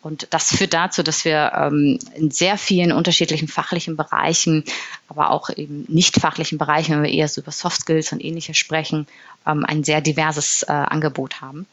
Und 0.03 0.29
das 0.31 0.57
führt 0.57 0.73
dazu, 0.73 1.03
dass 1.03 1.27
wir 1.27 1.53
ähm, 1.55 1.99
in 2.15 2.31
sehr 2.31 2.57
vielen 2.57 2.91
unterschiedlichen 2.93 3.49
fachlichen 3.49 3.97
Bereichen, 3.97 4.65
aber 5.09 5.31
auch 5.31 5.51
eben 5.51 5.85
nicht 5.89 6.17
fachlichen 6.19 6.57
Bereichen, 6.57 6.95
wenn 6.95 7.03
wir 7.03 7.13
eher 7.13 7.29
so 7.29 7.43
über 7.43 7.53
Soft 7.53 7.83
Skills 7.83 8.13
und 8.13 8.25
ähnliches 8.25 8.57
sprechen, 8.57 9.07
ähm, 9.47 9.65
ein 9.67 9.85
sehr 9.85 10.01
diverses 10.01 10.63
äh, 10.63 10.73
Angebot 10.73 11.41
haben. 11.41 11.67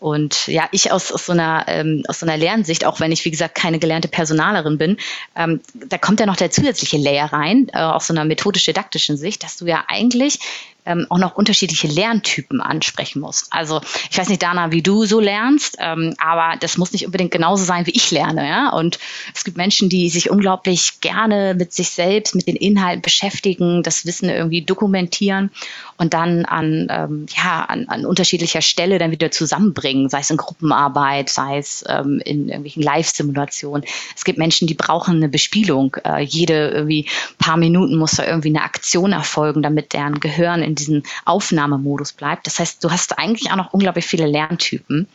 Und 0.00 0.46
ja, 0.46 0.68
ich 0.70 0.92
aus, 0.92 1.10
aus, 1.10 1.26
so 1.26 1.32
einer, 1.32 1.64
ähm, 1.66 2.04
aus 2.06 2.20
so 2.20 2.26
einer 2.26 2.36
Lernsicht, 2.36 2.84
auch 2.84 3.00
wenn 3.00 3.10
ich, 3.10 3.24
wie 3.24 3.32
gesagt, 3.32 3.56
keine 3.56 3.80
gelernte 3.80 4.06
Personalerin 4.06 4.78
bin, 4.78 4.96
ähm, 5.34 5.60
da 5.74 5.98
kommt 5.98 6.20
ja 6.20 6.26
noch 6.26 6.36
der 6.36 6.52
zusätzliche 6.52 6.98
Layer 6.98 7.32
rein, 7.32 7.68
äh, 7.72 7.78
aus 7.78 8.06
so 8.06 8.14
einer 8.14 8.24
methodisch-didaktischen 8.24 9.16
Sicht, 9.16 9.42
dass 9.42 9.56
du 9.56 9.66
ja 9.66 9.84
eigentlich 9.88 10.38
ähm, 10.88 11.06
auch 11.10 11.18
noch 11.18 11.36
unterschiedliche 11.36 11.86
Lerntypen 11.86 12.60
ansprechen 12.60 13.20
muss. 13.20 13.46
Also 13.50 13.80
ich 14.10 14.18
weiß 14.18 14.28
nicht, 14.28 14.42
Dana, 14.42 14.72
wie 14.72 14.82
du 14.82 15.04
so 15.04 15.20
lernst, 15.20 15.76
ähm, 15.78 16.14
aber 16.18 16.56
das 16.58 16.78
muss 16.78 16.92
nicht 16.92 17.06
unbedingt 17.06 17.30
genauso 17.30 17.64
sein, 17.64 17.86
wie 17.86 17.92
ich 17.92 18.10
lerne. 18.10 18.48
Ja? 18.48 18.70
Und 18.70 18.98
es 19.34 19.44
gibt 19.44 19.56
Menschen, 19.56 19.88
die 19.88 20.08
sich 20.08 20.30
unglaublich 20.30 21.00
gerne 21.00 21.54
mit 21.54 21.72
sich 21.72 21.90
selbst, 21.90 22.34
mit 22.34 22.46
den 22.46 22.56
Inhalten 22.56 23.02
beschäftigen, 23.02 23.82
das 23.82 24.06
Wissen 24.06 24.28
irgendwie 24.28 24.62
dokumentieren 24.62 25.50
und 25.98 26.14
dann 26.14 26.44
an, 26.46 26.88
ähm, 26.90 27.26
ja, 27.36 27.64
an, 27.64 27.86
an 27.88 28.06
unterschiedlicher 28.06 28.62
Stelle 28.62 28.98
dann 28.98 29.10
wieder 29.10 29.30
zusammenbringen, 29.30 30.08
sei 30.08 30.20
es 30.20 30.30
in 30.30 30.36
Gruppenarbeit, 30.36 31.28
sei 31.28 31.58
es 31.58 31.84
ähm, 31.88 32.20
in 32.24 32.48
irgendwelchen 32.48 32.82
Live-Simulationen. 32.82 33.84
Es 34.16 34.24
gibt 34.24 34.38
Menschen, 34.38 34.66
die 34.66 34.74
brauchen 34.74 35.16
eine 35.16 35.28
Bespielung. 35.28 35.96
Äh, 36.04 36.22
jede 36.22 36.68
irgendwie 36.68 37.08
paar 37.38 37.56
Minuten 37.56 37.96
muss 37.96 38.12
da 38.12 38.26
irgendwie 38.26 38.48
eine 38.48 38.62
Aktion 38.62 39.12
erfolgen, 39.12 39.62
damit 39.62 39.92
deren 39.92 40.20
Gehirn 40.20 40.62
in 40.62 40.77
diesen 40.78 41.02
Aufnahmemodus 41.24 42.12
bleibt. 42.12 42.46
Das 42.46 42.58
heißt, 42.58 42.82
du 42.82 42.90
hast 42.90 43.18
eigentlich 43.18 43.50
auch 43.50 43.56
noch 43.56 43.72
unglaublich 43.72 44.06
viele 44.06 44.26
Lerntypen. 44.26 45.08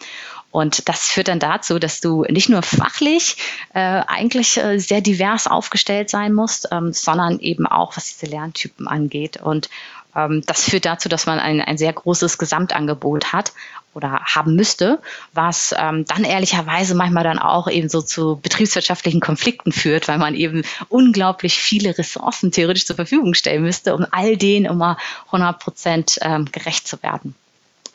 Und 0.51 0.87
das 0.87 1.07
führt 1.07 1.29
dann 1.29 1.39
dazu, 1.39 1.79
dass 1.79 1.99
du 1.99 2.25
nicht 2.29 2.47
nur 2.47 2.61
fachlich 2.61 3.37
äh, 3.73 3.79
eigentlich 3.79 4.57
äh, 4.57 4.77
sehr 4.77 5.01
divers 5.01 5.47
aufgestellt 5.47 6.11
sein 6.11 6.31
musst, 6.31 6.67
ähm, 6.71 6.93
sondern 6.93 7.39
eben 7.39 7.65
auch, 7.65 7.97
was 7.97 8.15
diese 8.15 8.31
Lerntypen 8.31 8.87
angeht. 8.87 9.41
Und 9.41 9.67
das 10.13 10.69
führt 10.69 10.85
dazu, 10.85 11.09
dass 11.09 11.25
man 11.25 11.39
ein, 11.39 11.59
ein 11.59 11.77
sehr 11.77 11.91
großes 11.91 12.37
Gesamtangebot 12.37 13.33
hat 13.33 13.51
oder 13.93 14.19
haben 14.23 14.55
müsste, 14.55 14.99
was 15.33 15.73
ähm, 15.77 16.05
dann 16.05 16.23
ehrlicherweise 16.23 16.95
manchmal 16.95 17.23
dann 17.23 17.39
auch 17.39 17.67
eben 17.67 17.89
so 17.89 18.01
zu 18.01 18.39
betriebswirtschaftlichen 18.41 19.21
Konflikten 19.21 19.71
führt, 19.71 20.07
weil 20.07 20.17
man 20.17 20.35
eben 20.35 20.63
unglaublich 20.89 21.57
viele 21.57 21.97
Ressourcen 21.97 22.51
theoretisch 22.51 22.85
zur 22.85 22.95
Verfügung 22.95 23.33
stellen 23.33 23.63
müsste, 23.63 23.95
um 23.95 24.05
all 24.11 24.37
denen 24.37 24.65
immer 24.65 24.97
100 25.27 25.59
Prozent 25.59 26.19
ähm, 26.21 26.45
gerecht 26.51 26.87
zu 26.87 27.01
werden. 27.03 27.35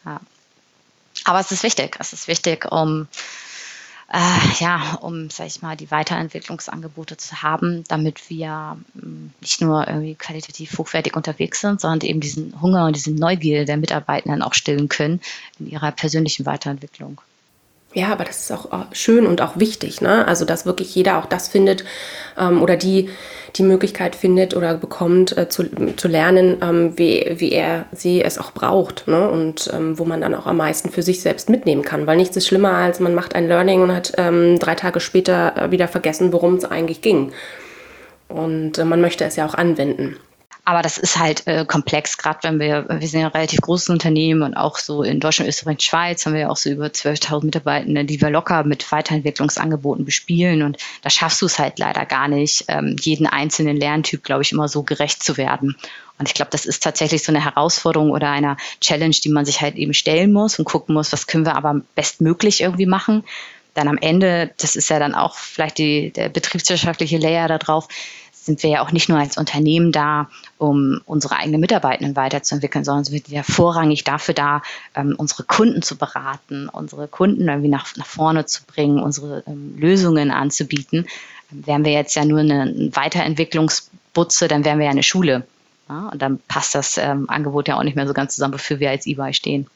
Ja. 0.04 0.20
Aber 1.24 1.40
es 1.40 1.50
ist 1.50 1.62
wichtig, 1.62 1.96
es 1.98 2.12
ist 2.12 2.28
wichtig, 2.28 2.70
um 2.70 3.08
äh, 4.10 4.18
ja, 4.58 4.94
um, 5.02 5.28
sag 5.28 5.46
ich 5.48 5.60
mal, 5.60 5.76
die 5.76 5.90
Weiterentwicklungsangebote 5.90 7.18
zu 7.18 7.42
haben, 7.42 7.84
damit 7.88 8.30
wir 8.30 8.78
mh, 8.94 9.06
mm, 9.06 9.34
nicht 9.40 9.60
nur 9.60 9.86
irgendwie 9.86 10.14
qualitativ 10.14 10.78
hochwertig 10.78 11.14
unterwegs 11.14 11.60
sind, 11.60 11.80
sondern 11.80 12.08
eben 12.08 12.20
diesen 12.20 12.60
Hunger 12.60 12.86
und 12.86 12.96
diese 12.96 13.12
Neugier 13.12 13.66
der 13.66 13.76
Mitarbeitenden 13.76 14.42
auch 14.42 14.54
stillen 14.54 14.88
können 14.88 15.20
in 15.58 15.68
ihrer 15.68 15.92
persönlichen 15.92 16.46
Weiterentwicklung. 16.46 17.20
Ja, 17.94 18.08
aber 18.08 18.24
das 18.24 18.40
ist 18.40 18.52
auch 18.52 18.68
schön 18.92 19.26
und 19.26 19.40
auch 19.40 19.58
wichtig, 19.58 20.02
ne? 20.02 20.28
Also 20.28 20.44
dass 20.44 20.66
wirklich 20.66 20.94
jeder 20.94 21.18
auch 21.18 21.26
das 21.26 21.48
findet 21.48 21.84
ähm, 22.38 22.62
oder 22.62 22.76
die 22.76 23.08
die 23.56 23.62
Möglichkeit 23.62 24.14
findet 24.14 24.54
oder 24.54 24.74
bekommt 24.74 25.36
äh, 25.36 25.48
zu, 25.48 25.64
zu 25.96 26.06
lernen, 26.06 26.58
ähm, 26.62 26.98
wie, 26.98 27.34
wie 27.38 27.52
er 27.52 27.86
sie 27.92 28.22
es 28.22 28.38
auch 28.38 28.52
braucht, 28.52 29.08
ne? 29.08 29.28
Und 29.28 29.70
ähm, 29.72 29.98
wo 29.98 30.04
man 30.04 30.20
dann 30.20 30.34
auch 30.34 30.46
am 30.46 30.58
meisten 30.58 30.90
für 30.90 31.02
sich 31.02 31.22
selbst 31.22 31.48
mitnehmen 31.48 31.82
kann. 31.82 32.06
Weil 32.06 32.18
nichts 32.18 32.36
ist 32.36 32.46
schlimmer, 32.46 32.74
als 32.74 33.00
man 33.00 33.14
macht 33.14 33.34
ein 33.34 33.48
Learning 33.48 33.82
und 33.82 33.94
hat 33.94 34.12
ähm, 34.18 34.58
drei 34.58 34.74
Tage 34.74 35.00
später 35.00 35.54
äh, 35.56 35.70
wieder 35.70 35.88
vergessen, 35.88 36.32
worum 36.32 36.56
es 36.56 36.64
eigentlich 36.66 37.00
ging. 37.00 37.32
Und 38.28 38.78
äh, 38.78 38.84
man 38.84 39.00
möchte 39.00 39.24
es 39.24 39.36
ja 39.36 39.46
auch 39.46 39.54
anwenden. 39.54 40.16
Aber 40.68 40.82
das 40.82 40.98
ist 40.98 41.18
halt 41.18 41.46
äh, 41.46 41.64
komplex, 41.64 42.18
gerade 42.18 42.40
wenn 42.42 42.60
wir, 42.60 42.84
wir 42.90 43.08
sind 43.08 43.20
ja 43.20 43.28
ein 43.28 43.32
relativ 43.32 43.62
großes 43.62 43.88
Unternehmen 43.88 44.42
und 44.42 44.54
auch 44.54 44.76
so 44.76 45.02
in 45.02 45.18
Deutschland, 45.18 45.48
Österreich, 45.48 45.80
Schweiz 45.80 46.26
haben 46.26 46.34
wir 46.34 46.42
ja 46.42 46.50
auch 46.50 46.58
so 46.58 46.68
über 46.68 46.88
12.000 46.88 47.46
Mitarbeitende, 47.46 48.04
die 48.04 48.20
wir 48.20 48.28
locker 48.28 48.64
mit 48.64 48.92
Weiterentwicklungsangeboten 48.92 50.04
bespielen. 50.04 50.60
Und 50.60 50.76
da 51.00 51.08
schaffst 51.08 51.40
du 51.40 51.46
es 51.46 51.58
halt 51.58 51.78
leider 51.78 52.04
gar 52.04 52.28
nicht, 52.28 52.66
ähm, 52.68 52.96
jeden 53.00 53.26
einzelnen 53.26 53.78
Lerntyp, 53.78 54.22
glaube 54.22 54.42
ich, 54.42 54.52
immer 54.52 54.68
so 54.68 54.82
gerecht 54.82 55.22
zu 55.22 55.38
werden. 55.38 55.74
Und 56.18 56.28
ich 56.28 56.34
glaube, 56.34 56.50
das 56.50 56.66
ist 56.66 56.82
tatsächlich 56.82 57.24
so 57.24 57.32
eine 57.32 57.42
Herausforderung 57.42 58.10
oder 58.10 58.30
eine 58.30 58.58
Challenge, 58.82 59.16
die 59.24 59.30
man 59.30 59.46
sich 59.46 59.62
halt 59.62 59.76
eben 59.76 59.94
stellen 59.94 60.34
muss 60.34 60.58
und 60.58 60.66
gucken 60.66 60.94
muss, 60.94 61.14
was 61.14 61.26
können 61.26 61.46
wir 61.46 61.56
aber 61.56 61.80
bestmöglich 61.94 62.60
irgendwie 62.60 62.84
machen. 62.84 63.24
Dann 63.72 63.88
am 63.88 63.96
Ende, 63.96 64.50
das 64.58 64.76
ist 64.76 64.90
ja 64.90 64.98
dann 64.98 65.14
auch 65.14 65.34
vielleicht 65.34 65.78
die, 65.78 66.10
der 66.10 66.28
betriebswirtschaftliche 66.28 67.16
Layer 67.16 67.48
da 67.48 67.56
drauf, 67.56 67.88
sind 68.48 68.62
wir 68.62 68.70
ja 68.70 68.82
auch 68.82 68.92
nicht 68.92 69.08
nur 69.10 69.18
als 69.18 69.36
Unternehmen 69.36 69.92
da, 69.92 70.28
um 70.56 71.02
unsere 71.04 71.36
eigenen 71.36 71.60
Mitarbeitenden 71.60 72.16
weiterzuentwickeln, 72.16 72.82
sondern 72.82 73.04
sind 73.04 73.30
wir 73.30 73.44
vorrangig 73.44 74.04
dafür 74.04 74.34
da, 74.34 74.62
ähm, 74.94 75.14
unsere 75.16 75.44
Kunden 75.44 75.82
zu 75.82 75.96
beraten, 75.96 76.68
unsere 76.68 77.06
Kunden 77.08 77.46
irgendwie 77.46 77.68
nach, 77.68 77.94
nach 77.96 78.06
vorne 78.06 78.46
zu 78.46 78.64
bringen, 78.64 79.00
unsere 79.00 79.44
ähm, 79.46 79.76
Lösungen 79.78 80.30
anzubieten. 80.30 81.06
Ähm, 81.52 81.66
wären 81.66 81.84
wir 81.84 81.92
jetzt 81.92 82.16
ja 82.16 82.24
nur 82.24 82.40
eine 82.40 82.90
Weiterentwicklungsbutze, 82.92 84.48
dann 84.48 84.64
wären 84.64 84.78
wir 84.78 84.86
ja 84.86 84.92
eine 84.92 85.02
Schule. 85.02 85.46
Ja? 85.88 86.08
Und 86.08 86.22
dann 86.22 86.40
passt 86.48 86.74
das 86.74 86.96
ähm, 86.96 87.28
Angebot 87.28 87.68
ja 87.68 87.76
auch 87.76 87.84
nicht 87.84 87.96
mehr 87.96 88.06
so 88.06 88.14
ganz 88.14 88.34
zusammen, 88.34 88.54
wofür 88.54 88.80
wir 88.80 88.90
als 88.90 89.06
EY 89.06 89.34
stehen. 89.34 89.66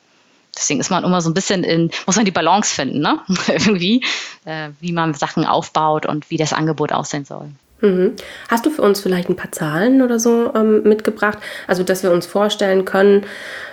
Deswegen 0.57 0.81
ist 0.81 0.91
man 0.91 1.05
immer 1.05 1.21
so 1.21 1.31
ein 1.31 1.35
bisschen 1.35 1.63
in, 1.63 1.91
muss 2.07 2.17
man 2.17 2.25
die 2.25 2.31
Balance 2.31 2.75
finden, 2.75 3.01
ne? 3.01 3.21
Irgendwie, 3.49 4.05
äh, 4.45 4.71
wie 4.81 4.93
man 4.93 5.15
Sachen 5.15 5.45
aufbaut 5.45 6.07
und 6.07 6.31
wie 6.31 6.37
das 6.37 6.53
Angebot 6.53 6.93
aussehen 6.93 7.25
soll. 7.25 7.51
Mhm. 7.83 8.13
Hast 8.49 8.65
du 8.65 8.71
für 8.71 8.83
uns 8.83 9.01
vielleicht 9.01 9.29
ein 9.29 9.37
paar 9.37 9.51
Zahlen 9.51 10.03
oder 10.03 10.21
so 10.21 10.53
ähm, 10.55 10.85
mitgebracht? 10.85 11.39
Also, 11.67 11.83
dass 11.83 12.05
wir 12.05 12.13
uns 12.13 12.27
vorstellen 12.27 12.85
können, 12.85 13.27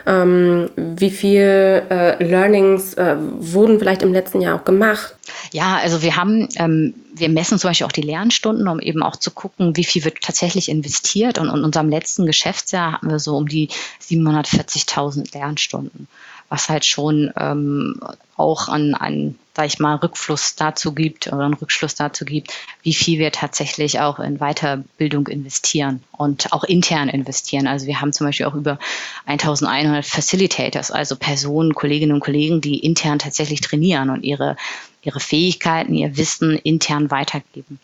ähm, 0.07 0.71
wie 0.75 1.11
viel 1.11 1.83
äh, 1.89 2.23
Learnings 2.23 2.95
äh, 2.95 3.15
wurden 3.19 3.77
vielleicht 3.77 4.01
im 4.01 4.11
letzten 4.11 4.41
Jahr 4.41 4.59
auch 4.59 4.65
gemacht? 4.65 5.15
Ja, 5.51 5.79
also 5.81 6.01
wir 6.01 6.15
haben, 6.15 6.49
ähm, 6.55 6.95
wir 7.13 7.29
messen 7.29 7.59
zum 7.59 7.69
Beispiel 7.69 7.85
auch 7.85 7.91
die 7.91 8.01
Lernstunden, 8.01 8.67
um 8.67 8.79
eben 8.79 9.03
auch 9.03 9.15
zu 9.15 9.29
gucken, 9.29 9.77
wie 9.77 9.83
viel 9.83 10.03
wird 10.03 10.21
tatsächlich 10.21 10.69
investiert. 10.69 11.37
Und 11.37 11.49
in 11.49 11.63
unserem 11.63 11.89
letzten 11.89 12.25
Geschäftsjahr 12.25 12.93
hatten 12.93 13.11
wir 13.11 13.19
so 13.19 13.37
um 13.37 13.47
die 13.47 13.69
740.000 14.01 15.37
Lernstunden 15.37 16.07
was 16.49 16.67
halt 16.67 16.85
schon 16.85 17.31
ähm, 17.37 17.99
auch 18.35 18.67
an, 18.67 18.95
an, 18.95 19.35
sag 19.55 19.67
ich 19.67 19.79
mal, 19.79 19.95
Rückfluss 19.95 20.55
dazu 20.55 20.93
gibt 20.93 21.27
oder 21.27 21.43
einen 21.43 21.53
Rückschluss 21.53 21.95
dazu 21.95 22.25
gibt, 22.25 22.53
wie 22.81 22.93
viel 22.93 23.19
wir 23.19 23.31
tatsächlich 23.31 23.99
auch 23.99 24.19
in 24.19 24.39
Weiterbildung 24.39 25.27
investieren 25.27 26.01
und 26.11 26.51
auch 26.51 26.63
intern 26.63 27.09
investieren. 27.09 27.67
Also 27.67 27.85
wir 27.85 28.01
haben 28.01 28.13
zum 28.13 28.27
Beispiel 28.27 28.47
auch 28.47 28.55
über 28.55 28.79
1100 29.25 30.05
Facilitators, 30.05 30.91
also 30.91 31.15
Personen, 31.15 31.75
Kolleginnen 31.75 32.13
und 32.13 32.21
Kollegen, 32.21 32.61
die 32.61 32.79
intern 32.79 33.19
tatsächlich 33.19 33.61
trainieren 33.61 34.09
und 34.09 34.23
ihre, 34.23 34.55
ihre 35.03 35.19
Fähigkeiten, 35.19 35.93
ihr 35.93 36.17
Wissen 36.17 36.55
intern 36.57 37.11
weitergeben. 37.11 37.79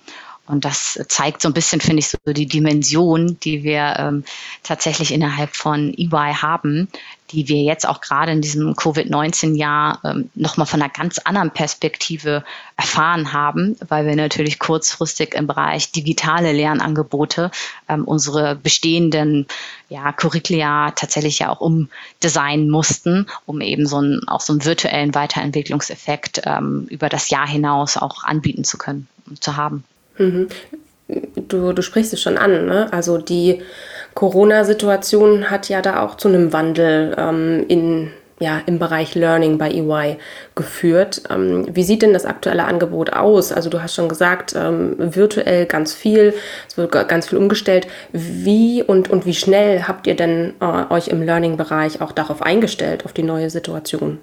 Und 0.48 0.64
das 0.64 1.00
zeigt 1.08 1.42
so 1.42 1.50
ein 1.50 1.54
bisschen, 1.54 1.82
finde 1.82 2.00
ich, 2.00 2.10
so 2.10 2.18
die 2.28 2.46
Dimension, 2.46 3.38
die 3.44 3.64
wir 3.64 3.96
ähm, 3.98 4.24
tatsächlich 4.62 5.12
innerhalb 5.12 5.56
von 5.56 5.94
EY 5.98 6.34
haben, 6.36 6.88
die 7.32 7.48
wir 7.48 7.64
jetzt 7.64 7.88
auch 7.88 8.00
gerade 8.00 8.32
in 8.32 8.42
diesem 8.42 8.75
Covid-19-Jahr 8.75 10.00
ähm, 10.04 10.30
nochmal 10.36 10.68
von 10.68 10.82
einer 10.82 10.92
ganz 10.92 11.18
anderen 11.18 11.50
Perspektive 11.50 12.44
erfahren 12.78 13.34
haben, 13.34 13.75
weil 13.88 14.06
wir 14.06 14.16
natürlich 14.16 14.60
kurzfristig 14.60 15.34
im 15.34 15.48
Bereich 15.48 15.92
digitale 15.92 16.52
Lernangebote 16.52 17.50
ähm, 17.90 18.04
unsere 18.04 18.56
bestehenden 18.56 19.48
ja, 19.90 20.12
Curricula 20.12 20.92
tatsächlich 20.92 21.40
ja 21.40 21.50
auch 21.50 21.62
umdesignen 21.62 22.70
mussten, 22.70 23.25
um 23.48 23.62
eben 23.62 23.88
so 23.88 23.98
einen, 23.98 24.28
auch 24.28 24.42
so 24.42 24.54
einen 24.54 24.64
virtuellen 24.64 25.16
Weiterentwicklungseffekt 25.16 26.42
ähm, 26.46 26.86
über 26.90 27.10
das 27.10 27.32
Jahr 27.32 27.48
hinaus 27.48 27.98
auch 27.98 28.24
anbieten 28.24 28.64
zu 28.64 28.78
können 28.78 29.08
und 29.25 29.44
zu 29.44 29.56
haben. 29.56 29.84
Mhm. 30.18 30.48
Du, 31.08 31.72
du 31.74 31.82
sprichst 31.84 32.14
es 32.14 32.22
schon 32.22 32.38
an, 32.38 32.66
ne? 32.66 32.92
Also 32.92 33.18
die 33.18 33.62
Corona-Situation 34.16 35.52
hat 35.52 35.70
ja 35.70 35.82
da 35.82 36.04
auch 36.04 36.16
zu 36.16 36.30
einem 36.30 36.52
Wandel 36.52 37.14
ähm, 37.18 37.66
in, 37.68 38.12
ja, 38.40 38.62
im 38.66 38.80
Bereich 38.80 39.14
Learning 39.14 39.60
bei 39.60 39.70
EY 39.70 40.18
geführt. 40.56 41.22
Ähm, 41.30 41.68
wie 41.70 41.84
sieht 41.84 42.02
denn 42.02 42.14
das 42.14 42.26
aktuelle 42.26 42.64
Angebot 42.64 43.14
aus? 43.14 43.52
Also 43.52 43.70
du 43.70 43.84
hast 43.84 43.94
schon 43.94 44.10
gesagt, 44.10 44.56
ähm, 44.56 44.96
virtuell 44.98 45.66
ganz 45.68 45.94
viel, 45.94 46.34
es 46.68 46.78
wird 46.78 46.92
ganz 46.92 47.28
viel 47.28 47.38
umgestellt. 47.38 47.88
Wie 48.12 48.82
und, 48.82 49.10
und 49.10 49.26
wie 49.28 49.36
schnell 49.36 49.84
habt 49.84 50.08
ihr 50.08 50.16
denn 50.16 50.54
äh, 50.60 50.92
euch 50.92 51.10
im 51.10 51.22
Learning-Bereich 51.22 52.02
auch 52.02 52.14
darauf 52.14 52.42
eingestellt, 52.42 53.06
auf 53.06 53.14
die 53.14 53.24
neue 53.24 53.50
Situation? 53.52 54.20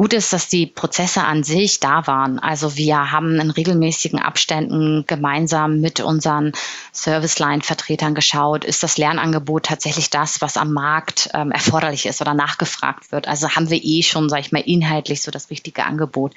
Gut 0.00 0.14
ist, 0.14 0.32
dass 0.32 0.48
die 0.48 0.64
Prozesse 0.64 1.24
an 1.24 1.42
sich 1.42 1.78
da 1.78 2.06
waren. 2.06 2.38
Also 2.38 2.78
wir 2.78 3.12
haben 3.12 3.38
in 3.38 3.50
regelmäßigen 3.50 4.18
Abständen 4.18 5.04
gemeinsam 5.06 5.82
mit 5.82 6.00
unseren 6.00 6.52
Serviceline-Vertretern 6.92 8.14
geschaut, 8.14 8.64
ist 8.64 8.82
das 8.82 8.96
Lernangebot 8.96 9.66
tatsächlich 9.66 10.08
das, 10.08 10.40
was 10.40 10.56
am 10.56 10.72
Markt 10.72 11.28
ähm, 11.34 11.50
erforderlich 11.50 12.06
ist 12.06 12.22
oder 12.22 12.32
nachgefragt 12.32 13.12
wird. 13.12 13.28
Also 13.28 13.50
haben 13.50 13.68
wir 13.68 13.78
eh 13.84 14.02
schon, 14.02 14.30
sage 14.30 14.40
ich 14.40 14.52
mal, 14.52 14.62
inhaltlich 14.64 15.20
so 15.20 15.30
das 15.30 15.50
richtige 15.50 15.84
Angebot. 15.84 16.34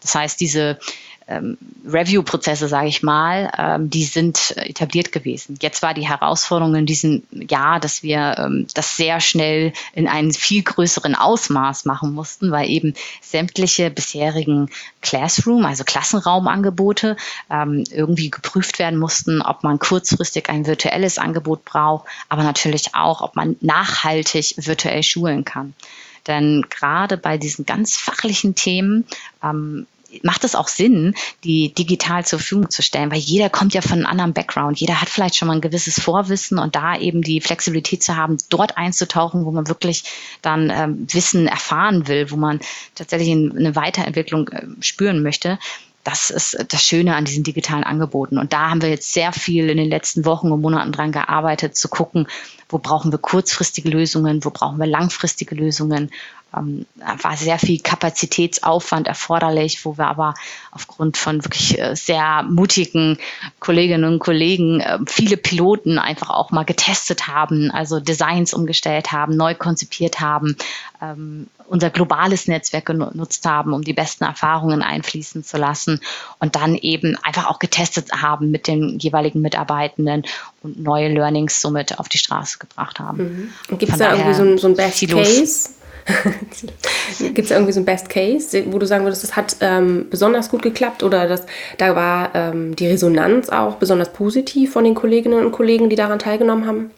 Das 0.00 0.14
heißt, 0.14 0.40
diese 0.40 0.78
ähm, 1.28 1.58
Review-Prozesse, 1.86 2.68
sage 2.68 2.88
ich 2.88 3.02
mal, 3.02 3.50
ähm, 3.56 3.90
die 3.90 4.04
sind 4.04 4.56
etabliert 4.56 5.12
gewesen. 5.12 5.58
Jetzt 5.60 5.82
war 5.82 5.94
die 5.94 6.08
Herausforderung 6.08 6.74
in 6.74 6.86
diesem 6.86 7.22
Jahr, 7.30 7.80
dass 7.80 8.02
wir 8.02 8.36
ähm, 8.38 8.66
das 8.74 8.96
sehr 8.96 9.20
schnell 9.20 9.72
in 9.94 10.08
einem 10.08 10.32
viel 10.32 10.62
größeren 10.62 11.14
Ausmaß 11.14 11.84
machen 11.84 12.12
mussten, 12.12 12.50
weil 12.50 12.68
eben 12.68 12.94
sämtliche 13.20 13.90
bisherigen 13.90 14.70
Classroom, 15.00 15.64
also 15.64 15.84
Klassenraumangebote, 15.84 17.16
ähm, 17.50 17.84
irgendwie 17.90 18.30
geprüft 18.30 18.78
werden 18.78 18.98
mussten, 18.98 19.42
ob 19.42 19.62
man 19.64 19.78
kurzfristig 19.78 20.48
ein 20.48 20.66
virtuelles 20.66 21.18
Angebot 21.18 21.64
braucht, 21.64 22.06
aber 22.28 22.42
natürlich 22.42 22.94
auch, 22.94 23.20
ob 23.20 23.36
man 23.36 23.56
nachhaltig 23.60 24.54
virtuell 24.56 25.02
schulen 25.02 25.44
kann. 25.44 25.74
Denn 26.26 26.64
gerade 26.70 27.16
bei 27.16 27.36
diesen 27.36 27.66
ganz 27.66 27.96
fachlichen 27.96 28.54
Themen 28.54 29.06
ähm, 29.42 29.86
macht 30.22 30.44
es 30.44 30.54
auch 30.54 30.68
Sinn, 30.68 31.14
die 31.44 31.72
digital 31.72 32.24
zur 32.24 32.38
Verfügung 32.38 32.70
zu 32.70 32.82
stellen, 32.82 33.10
weil 33.10 33.18
jeder 33.18 33.50
kommt 33.50 33.74
ja 33.74 33.80
von 33.80 33.92
einem 33.92 34.06
anderen 34.06 34.32
Background. 34.32 34.80
Jeder 34.80 35.00
hat 35.00 35.08
vielleicht 35.08 35.36
schon 35.36 35.48
mal 35.48 35.54
ein 35.54 35.60
gewisses 35.60 36.00
Vorwissen 36.00 36.58
und 36.58 36.76
da 36.76 36.96
eben 36.96 37.22
die 37.22 37.40
Flexibilität 37.40 38.02
zu 38.02 38.16
haben, 38.16 38.38
dort 38.48 38.76
einzutauchen, 38.76 39.44
wo 39.44 39.50
man 39.50 39.68
wirklich 39.68 40.04
dann 40.42 40.70
ähm, 40.70 41.06
Wissen 41.10 41.46
erfahren 41.46 42.08
will, 42.08 42.30
wo 42.30 42.36
man 42.36 42.60
tatsächlich 42.94 43.30
eine 43.30 43.74
Weiterentwicklung 43.76 44.48
äh, 44.48 44.66
spüren 44.80 45.22
möchte. 45.22 45.58
Das 46.04 46.30
ist 46.30 46.66
das 46.68 46.82
Schöne 46.82 47.14
an 47.14 47.24
diesen 47.24 47.44
digitalen 47.44 47.84
Angeboten. 47.84 48.36
Und 48.36 48.52
da 48.52 48.70
haben 48.70 48.82
wir 48.82 48.88
jetzt 48.88 49.12
sehr 49.12 49.32
viel 49.32 49.70
in 49.70 49.76
den 49.76 49.88
letzten 49.88 50.24
Wochen 50.24 50.50
und 50.50 50.60
Monaten 50.60 50.90
dran 50.90 51.12
gearbeitet, 51.12 51.76
zu 51.76 51.88
gucken, 51.88 52.26
wo 52.68 52.78
brauchen 52.78 53.12
wir 53.12 53.18
kurzfristige 53.18 53.88
Lösungen, 53.88 54.44
wo 54.44 54.50
brauchen 54.50 54.78
wir 54.78 54.86
langfristige 54.86 55.54
Lösungen 55.54 56.10
ähm, 56.56 56.86
war 57.22 57.36
sehr 57.36 57.58
viel 57.58 57.80
Kapazitätsaufwand 57.80 59.06
erforderlich, 59.06 59.84
wo 59.84 59.98
wir 59.98 60.06
aber 60.06 60.34
aufgrund 60.70 61.16
von 61.16 61.44
wirklich 61.44 61.78
äh, 61.78 61.94
sehr 61.94 62.42
mutigen 62.42 63.18
Kolleginnen 63.60 64.04
und 64.04 64.18
Kollegen 64.18 64.80
äh, 64.80 64.98
viele 65.06 65.36
Piloten 65.36 65.98
einfach 65.98 66.30
auch 66.30 66.50
mal 66.50 66.64
getestet 66.64 67.28
haben, 67.28 67.70
also 67.70 68.00
Designs 68.00 68.54
umgestellt 68.54 69.12
haben, 69.12 69.36
neu 69.36 69.54
konzipiert 69.54 70.20
haben, 70.20 70.56
ähm, 71.00 71.48
unser 71.68 71.90
globales 71.90 72.48
Netzwerk 72.48 72.86
genutzt 72.86 73.46
haben, 73.46 73.72
um 73.72 73.82
die 73.82 73.94
besten 73.94 74.24
Erfahrungen 74.24 74.82
einfließen 74.82 75.42
zu 75.42 75.56
lassen 75.56 76.00
und 76.38 76.54
dann 76.54 76.74
eben 76.74 77.16
einfach 77.22 77.48
auch 77.48 77.58
getestet 77.58 78.12
haben 78.12 78.50
mit 78.50 78.66
den 78.66 78.98
jeweiligen 78.98 79.40
Mitarbeitenden 79.40 80.24
und 80.62 80.80
neue 80.82 81.08
Learnings 81.08 81.60
somit 81.60 81.98
auf 81.98 82.08
die 82.08 82.18
Straße 82.18 82.58
gebracht 82.58 82.98
haben. 82.98 83.52
Mhm. 83.68 83.78
Gibt 83.78 83.92
es 83.92 83.98
da 83.98 84.12
irgendwie 84.12 84.34
so 84.34 84.42
ein, 84.42 84.58
so 84.58 84.66
ein 84.68 84.76
Best 84.76 85.08
Case? 85.08 85.70
Gibt 87.18 87.38
es 87.38 87.50
irgendwie 87.50 87.72
so 87.72 87.80
ein 87.80 87.84
Best 87.84 88.08
Case, 88.08 88.64
wo 88.66 88.78
du 88.78 88.86
sagen 88.86 89.04
würdest, 89.04 89.22
das 89.22 89.36
hat 89.36 89.56
ähm, 89.60 90.06
besonders 90.10 90.50
gut 90.50 90.62
geklappt 90.62 91.02
oder 91.02 91.28
das, 91.28 91.46
da 91.78 91.94
war 91.94 92.34
ähm, 92.34 92.74
die 92.76 92.86
Resonanz 92.86 93.48
auch 93.48 93.76
besonders 93.76 94.12
positiv 94.12 94.72
von 94.72 94.84
den 94.84 94.94
Kolleginnen 94.94 95.44
und 95.44 95.52
Kollegen, 95.52 95.88
die 95.88 95.96
daran 95.96 96.18
teilgenommen 96.18 96.66
haben? 96.66 96.90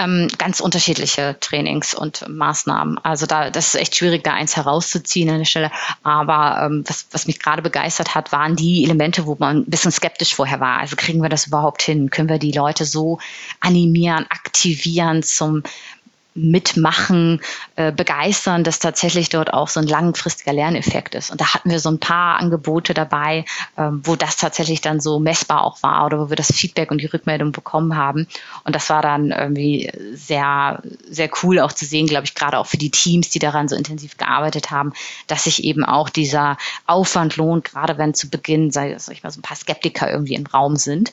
Ähm, 0.00 0.28
ganz 0.38 0.60
unterschiedliche 0.60 1.36
Trainings 1.40 1.92
und 1.92 2.26
Maßnahmen. 2.26 2.96
Also 3.02 3.26
da, 3.26 3.50
das 3.50 3.74
ist 3.74 3.80
echt 3.80 3.96
schwierig, 3.96 4.24
da 4.24 4.32
eins 4.32 4.56
herauszuziehen 4.56 5.28
an 5.28 5.38
der 5.38 5.44
Stelle. 5.44 5.70
Aber 6.02 6.62
ähm, 6.64 6.84
was, 6.86 7.06
was 7.10 7.26
mich 7.26 7.38
gerade 7.38 7.60
begeistert 7.60 8.14
hat, 8.14 8.32
waren 8.32 8.56
die 8.56 8.84
Elemente, 8.84 9.26
wo 9.26 9.36
man 9.38 9.58
ein 9.58 9.64
bisschen 9.66 9.92
skeptisch 9.92 10.34
vorher 10.34 10.58
war. 10.58 10.78
Also 10.78 10.96
kriegen 10.96 11.20
wir 11.20 11.28
das 11.28 11.48
überhaupt 11.48 11.82
hin? 11.82 12.08
Können 12.08 12.30
wir 12.30 12.38
die 12.38 12.52
Leute 12.52 12.86
so 12.86 13.18
animieren, 13.60 14.24
aktivieren 14.30 15.22
zum 15.22 15.64
mitmachen, 16.34 17.40
äh, 17.76 17.92
begeistern, 17.92 18.62
dass 18.64 18.78
tatsächlich 18.78 19.28
dort 19.28 19.52
auch 19.52 19.68
so 19.68 19.80
ein 19.80 19.86
langfristiger 19.86 20.52
Lerneffekt 20.52 21.14
ist. 21.14 21.30
Und 21.30 21.40
da 21.40 21.54
hatten 21.54 21.70
wir 21.70 21.80
so 21.80 21.90
ein 21.90 21.98
paar 21.98 22.38
Angebote 22.38 22.94
dabei, 22.94 23.44
ähm, 23.76 24.00
wo 24.04 24.16
das 24.16 24.36
tatsächlich 24.36 24.80
dann 24.80 25.00
so 25.00 25.18
messbar 25.18 25.64
auch 25.64 25.82
war 25.82 26.06
oder 26.06 26.20
wo 26.20 26.28
wir 26.30 26.36
das 26.36 26.52
Feedback 26.52 26.90
und 26.90 27.00
die 27.00 27.06
Rückmeldung 27.06 27.52
bekommen 27.52 27.96
haben. 27.96 28.28
Und 28.64 28.76
das 28.76 28.90
war 28.90 29.02
dann 29.02 29.30
irgendwie 29.32 29.90
sehr, 30.14 30.82
sehr 31.08 31.30
cool 31.42 31.58
auch 31.58 31.72
zu 31.72 31.84
sehen, 31.84 32.06
glaube 32.06 32.24
ich, 32.24 32.34
gerade 32.34 32.58
auch 32.58 32.66
für 32.66 32.78
die 32.78 32.90
Teams, 32.90 33.30
die 33.30 33.38
daran 33.38 33.68
so 33.68 33.74
intensiv 33.74 34.16
gearbeitet 34.16 34.70
haben, 34.70 34.92
dass 35.26 35.44
sich 35.44 35.64
eben 35.64 35.84
auch 35.84 36.08
dieser 36.08 36.56
Aufwand 36.86 37.36
lohnt, 37.36 37.64
gerade 37.64 37.98
wenn 37.98 38.14
zu 38.14 38.30
Beginn, 38.30 38.70
sag 38.70 38.90
ich 39.10 39.22
mal, 39.22 39.30
so 39.30 39.40
ein 39.40 39.42
paar 39.42 39.56
Skeptiker 39.56 40.10
irgendwie 40.10 40.34
im 40.34 40.46
Raum 40.46 40.76
sind. 40.76 41.12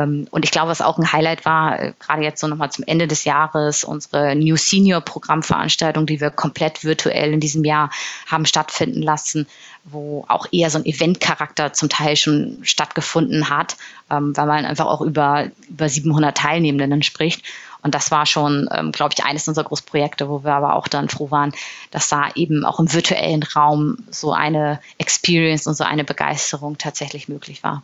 Ähm, 0.00 0.26
und 0.30 0.44
ich 0.44 0.50
glaube, 0.50 0.70
was 0.70 0.80
auch 0.80 0.98
ein 0.98 1.12
Highlight 1.12 1.44
war, 1.44 1.78
äh, 1.78 1.92
gerade 1.98 2.22
jetzt 2.22 2.40
so 2.40 2.46
nochmal 2.46 2.70
zum 2.72 2.84
Ende 2.86 3.06
des 3.06 3.24
Jahres, 3.24 3.84
unsere 3.84 4.34
New 4.34 4.56
Senior 4.56 5.00
Programmveranstaltung, 5.00 6.06
die 6.06 6.20
wir 6.20 6.30
komplett 6.30 6.84
virtuell 6.84 7.32
in 7.32 7.40
diesem 7.40 7.64
Jahr 7.64 7.90
haben 8.26 8.46
stattfinden 8.46 9.02
lassen, 9.02 9.46
wo 9.84 10.24
auch 10.28 10.46
eher 10.52 10.70
so 10.70 10.78
ein 10.78 10.86
Eventcharakter 10.86 11.72
zum 11.72 11.88
Teil 11.88 12.16
schon 12.16 12.58
stattgefunden 12.62 13.50
hat, 13.50 13.76
ähm, 14.10 14.36
weil 14.36 14.46
man 14.46 14.64
einfach 14.64 14.86
auch 14.86 15.02
über, 15.02 15.50
über 15.68 15.88
700 15.88 16.36
Teilnehmenden 16.36 17.02
spricht. 17.02 17.44
Und 17.82 17.94
das 17.94 18.10
war 18.10 18.26
schon, 18.26 18.68
ähm, 18.72 18.92
glaube 18.92 19.14
ich, 19.16 19.24
eines 19.24 19.48
unserer 19.48 19.64
Großprojekte, 19.64 20.28
wo 20.28 20.44
wir 20.44 20.52
aber 20.52 20.76
auch 20.76 20.86
dann 20.86 21.08
froh 21.08 21.30
waren, 21.30 21.52
dass 21.90 22.08
da 22.08 22.30
eben 22.34 22.64
auch 22.64 22.78
im 22.78 22.92
virtuellen 22.92 23.42
Raum 23.42 23.98
so 24.10 24.32
eine 24.32 24.80
Experience 24.98 25.66
und 25.66 25.74
so 25.74 25.84
eine 25.84 26.04
Begeisterung 26.04 26.76
tatsächlich 26.76 27.28
möglich 27.28 27.62
war. 27.62 27.82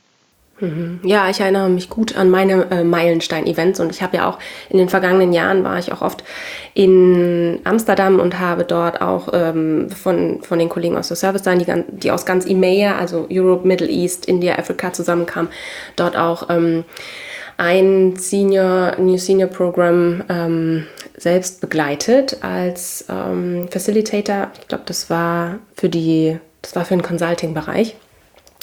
Mhm. 0.58 1.00
Ja, 1.02 1.28
ich 1.28 1.40
erinnere 1.40 1.68
mich 1.68 1.90
gut 1.90 2.16
an 2.16 2.30
meine 2.30 2.70
äh, 2.70 2.82
Meilenstein-Events 2.82 3.78
und 3.80 3.90
ich 3.90 4.02
habe 4.02 4.16
ja 4.16 4.28
auch 4.28 4.38
in 4.70 4.78
den 4.78 4.88
vergangenen 4.88 5.32
Jahren 5.32 5.64
war 5.64 5.78
ich 5.78 5.92
auch 5.92 6.00
oft 6.00 6.24
in 6.72 7.60
Amsterdam 7.64 8.20
und 8.20 8.40
habe 8.40 8.64
dort 8.64 9.02
auch 9.02 9.28
ähm, 9.34 9.90
von, 9.90 10.42
von 10.42 10.58
den 10.58 10.70
Kollegen 10.70 10.96
aus 10.96 11.08
der 11.08 11.16
Service 11.16 11.44
Line, 11.44 11.64
die, 11.64 11.98
die 11.98 12.10
aus 12.10 12.24
ganz 12.24 12.46
EMEA, 12.46 12.96
also 12.96 13.26
Europe, 13.30 13.66
Middle 13.66 13.88
East, 13.88 14.26
India, 14.26 14.58
Afrika 14.58 14.92
zusammenkamen, 14.92 15.50
dort 15.94 16.16
auch 16.16 16.48
ähm, 16.48 16.84
ein 17.58 18.16
Senior, 18.16 18.96
New 18.98 19.18
Senior 19.18 19.48
Program 19.48 20.24
ähm, 20.28 20.86
selbst 21.16 21.60
begleitet 21.60 22.38
als 22.42 23.04
ähm, 23.10 23.68
Facilitator. 23.70 24.50
Ich 24.60 24.68
glaube, 24.68 24.84
das 24.86 25.10
war 25.10 25.58
für 25.74 25.88
die, 25.88 26.38
das 26.62 26.76
war 26.76 26.84
für 26.84 26.94
den 26.94 27.02
Consulting-Bereich. 27.02 27.96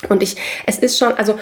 Und 0.09 0.21
ich, 0.21 0.35
es 0.65 0.79
ist 0.79 0.97
schon, 0.97 1.13
also 1.13 1.39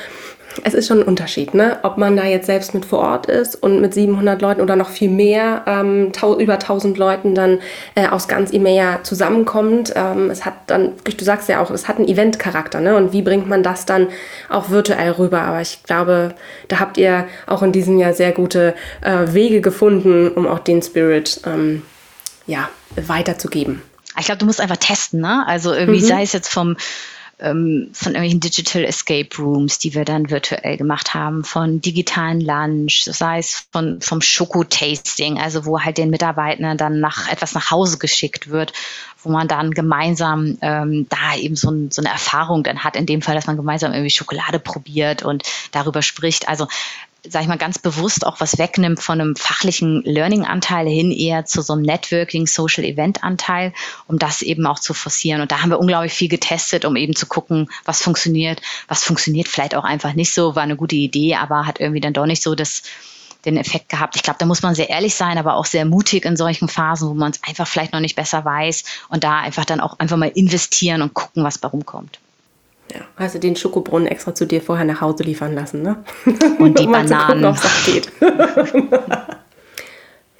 es 0.63 0.73
ist 0.73 0.87
schon 0.87 0.99
ein 0.99 1.07
Unterschied, 1.07 1.53
ne? 1.53 1.79
ob 1.83 1.97
man 1.97 2.15
da 2.15 2.25
jetzt 2.25 2.45
selbst 2.45 2.73
mit 2.73 2.85
vor 2.85 2.99
Ort 2.99 3.27
ist 3.27 3.55
und 3.55 3.81
mit 3.81 3.93
700 3.93 4.41
Leuten 4.41 4.61
oder 4.61 4.75
noch 4.75 4.89
viel 4.89 5.09
mehr, 5.09 5.63
ähm, 5.65 6.11
über 6.39 6.53
1000 6.53 6.97
Leuten 6.97 7.35
dann 7.35 7.59
äh, 7.95 8.07
aus 8.07 8.27
ganz 8.27 8.51
EMEA 8.51 9.03
zusammenkommt. 9.03 9.93
Ähm, 9.95 10.29
es 10.29 10.45
hat 10.45 10.53
dann, 10.67 10.93
du 11.03 11.23
sagst 11.23 11.49
ja 11.49 11.61
auch, 11.61 11.71
es 11.71 11.87
hat 11.87 11.97
einen 11.97 12.07
Eventcharakter 12.07 12.79
ne? 12.79 12.95
und 12.95 13.13
wie 13.13 13.21
bringt 13.21 13.47
man 13.47 13.63
das 13.63 13.85
dann 13.85 14.07
auch 14.49 14.69
virtuell 14.69 15.11
rüber? 15.11 15.41
Aber 15.41 15.61
ich 15.61 15.83
glaube, 15.83 16.35
da 16.67 16.79
habt 16.79 16.97
ihr 16.97 17.27
auch 17.47 17.63
in 17.63 17.71
diesem 17.71 17.97
Jahr 17.97 18.13
sehr 18.13 18.31
gute 18.31 18.75
äh, 19.01 19.33
Wege 19.33 19.61
gefunden, 19.61 20.29
um 20.29 20.47
auch 20.47 20.59
den 20.59 20.81
Spirit 20.81 21.41
ähm, 21.45 21.83
ja, 22.47 22.69
weiterzugeben. 22.95 23.81
Ich 24.19 24.25
glaube, 24.25 24.39
du 24.39 24.45
musst 24.45 24.59
einfach 24.59 24.77
testen, 24.77 25.21
ne? 25.21 25.43
Also 25.47 25.73
irgendwie 25.73 26.01
mhm. 26.01 26.05
sei 26.05 26.23
es 26.23 26.33
jetzt 26.33 26.51
vom 26.51 26.75
ähm, 27.41 27.89
von 27.93 28.13
irgendwelchen 28.13 28.39
Digital 28.39 28.83
Escape 28.83 29.29
Rooms, 29.37 29.79
die 29.79 29.93
wir 29.93 30.05
dann 30.05 30.29
virtuell 30.29 30.77
gemacht 30.77 31.13
haben, 31.13 31.43
von 31.43 31.81
digitalen 31.81 32.41
Lunch, 32.41 33.03
sei 33.03 33.39
es 33.39 33.67
von, 33.71 34.01
vom 34.01 34.21
Schokotasting, 34.21 35.39
also 35.39 35.65
wo 35.65 35.79
halt 35.79 35.97
den 35.97 36.09
Mitarbeitern 36.09 36.77
dann 36.77 36.99
nach 36.99 37.29
etwas 37.31 37.53
nach 37.53 37.71
Hause 37.71 37.97
geschickt 37.97 38.49
wird, 38.49 38.73
wo 39.23 39.29
man 39.29 39.47
dann 39.47 39.71
gemeinsam 39.71 40.57
ähm, 40.61 41.07
da 41.09 41.35
eben 41.35 41.55
so, 41.55 41.69
ein, 41.69 41.91
so 41.91 42.01
eine 42.01 42.09
Erfahrung 42.09 42.63
dann 42.63 42.83
hat, 42.83 42.95
in 42.95 43.05
dem 43.05 43.21
Fall, 43.21 43.35
dass 43.35 43.47
man 43.47 43.57
gemeinsam 43.57 43.93
irgendwie 43.93 44.09
Schokolade 44.09 44.59
probiert 44.59 45.23
und 45.23 45.43
darüber 45.71 46.01
spricht. 46.01 46.47
Also 46.47 46.67
sage 47.27 47.43
ich 47.43 47.49
mal, 47.49 47.57
ganz 47.57 47.77
bewusst 47.77 48.25
auch 48.25 48.39
was 48.39 48.57
wegnimmt 48.57 48.99
von 48.99 49.21
einem 49.21 49.35
fachlichen 49.35 50.01
Learning-Anteil 50.03 50.87
hin 50.87 51.11
eher 51.11 51.45
zu 51.45 51.61
so 51.61 51.73
einem 51.73 51.83
Networking, 51.83 52.47
Social-Event-Anteil, 52.47 53.73
um 54.07 54.17
das 54.17 54.41
eben 54.41 54.65
auch 54.65 54.79
zu 54.79 54.95
forcieren. 54.95 55.41
Und 55.41 55.51
da 55.51 55.61
haben 55.61 55.69
wir 55.69 55.79
unglaublich 55.79 56.13
viel 56.13 56.29
getestet, 56.29 56.83
um 56.83 56.95
eben 56.95 57.15
zu 57.15 57.27
gucken, 57.27 57.69
was 57.85 58.01
funktioniert, 58.01 58.61
was 58.87 59.03
funktioniert 59.03 59.47
vielleicht 59.47 59.75
auch 59.75 59.83
einfach 59.83 60.13
nicht 60.13 60.33
so, 60.33 60.55
war 60.55 60.63
eine 60.63 60.75
gute 60.75 60.95
Idee, 60.95 61.35
aber 61.35 61.67
hat 61.67 61.79
irgendwie 61.79 62.01
dann 62.01 62.13
doch 62.13 62.25
nicht 62.25 62.41
so 62.41 62.55
das, 62.55 62.81
den 63.45 63.57
Effekt 63.57 63.89
gehabt. 63.89 64.15
Ich 64.15 64.23
glaube, 64.23 64.39
da 64.39 64.47
muss 64.47 64.63
man 64.63 64.73
sehr 64.73 64.89
ehrlich 64.89 65.13
sein, 65.13 65.37
aber 65.37 65.55
auch 65.55 65.65
sehr 65.65 65.85
mutig 65.85 66.25
in 66.25 66.37
solchen 66.37 66.69
Phasen, 66.69 67.07
wo 67.07 67.13
man 67.13 67.31
es 67.31 67.43
einfach 67.43 67.67
vielleicht 67.67 67.93
noch 67.93 67.99
nicht 67.99 68.15
besser 68.15 68.43
weiß 68.45 68.83
und 69.09 69.23
da 69.23 69.39
einfach 69.39 69.65
dann 69.65 69.79
auch 69.79 69.99
einfach 69.99 70.17
mal 70.17 70.31
investieren 70.33 71.03
und 71.03 71.13
gucken, 71.13 71.43
was 71.43 71.59
bei 71.59 71.67
rumkommt. 71.67 72.19
Ja, 72.93 73.01
hast 73.15 73.35
du 73.35 73.39
den 73.39 73.55
Schokobrunnen 73.55 74.07
extra 74.07 74.35
zu 74.35 74.45
dir 74.45 74.61
vorher 74.61 74.85
nach 74.85 75.01
Hause 75.01 75.23
liefern 75.23 75.53
lassen, 75.53 75.81
ne? 75.81 76.03
Und 76.59 76.79
die 76.79 76.83
um 76.87 76.91
Bananen. 76.91 77.55
Gucken, 77.55 77.69
geht. 77.85 78.11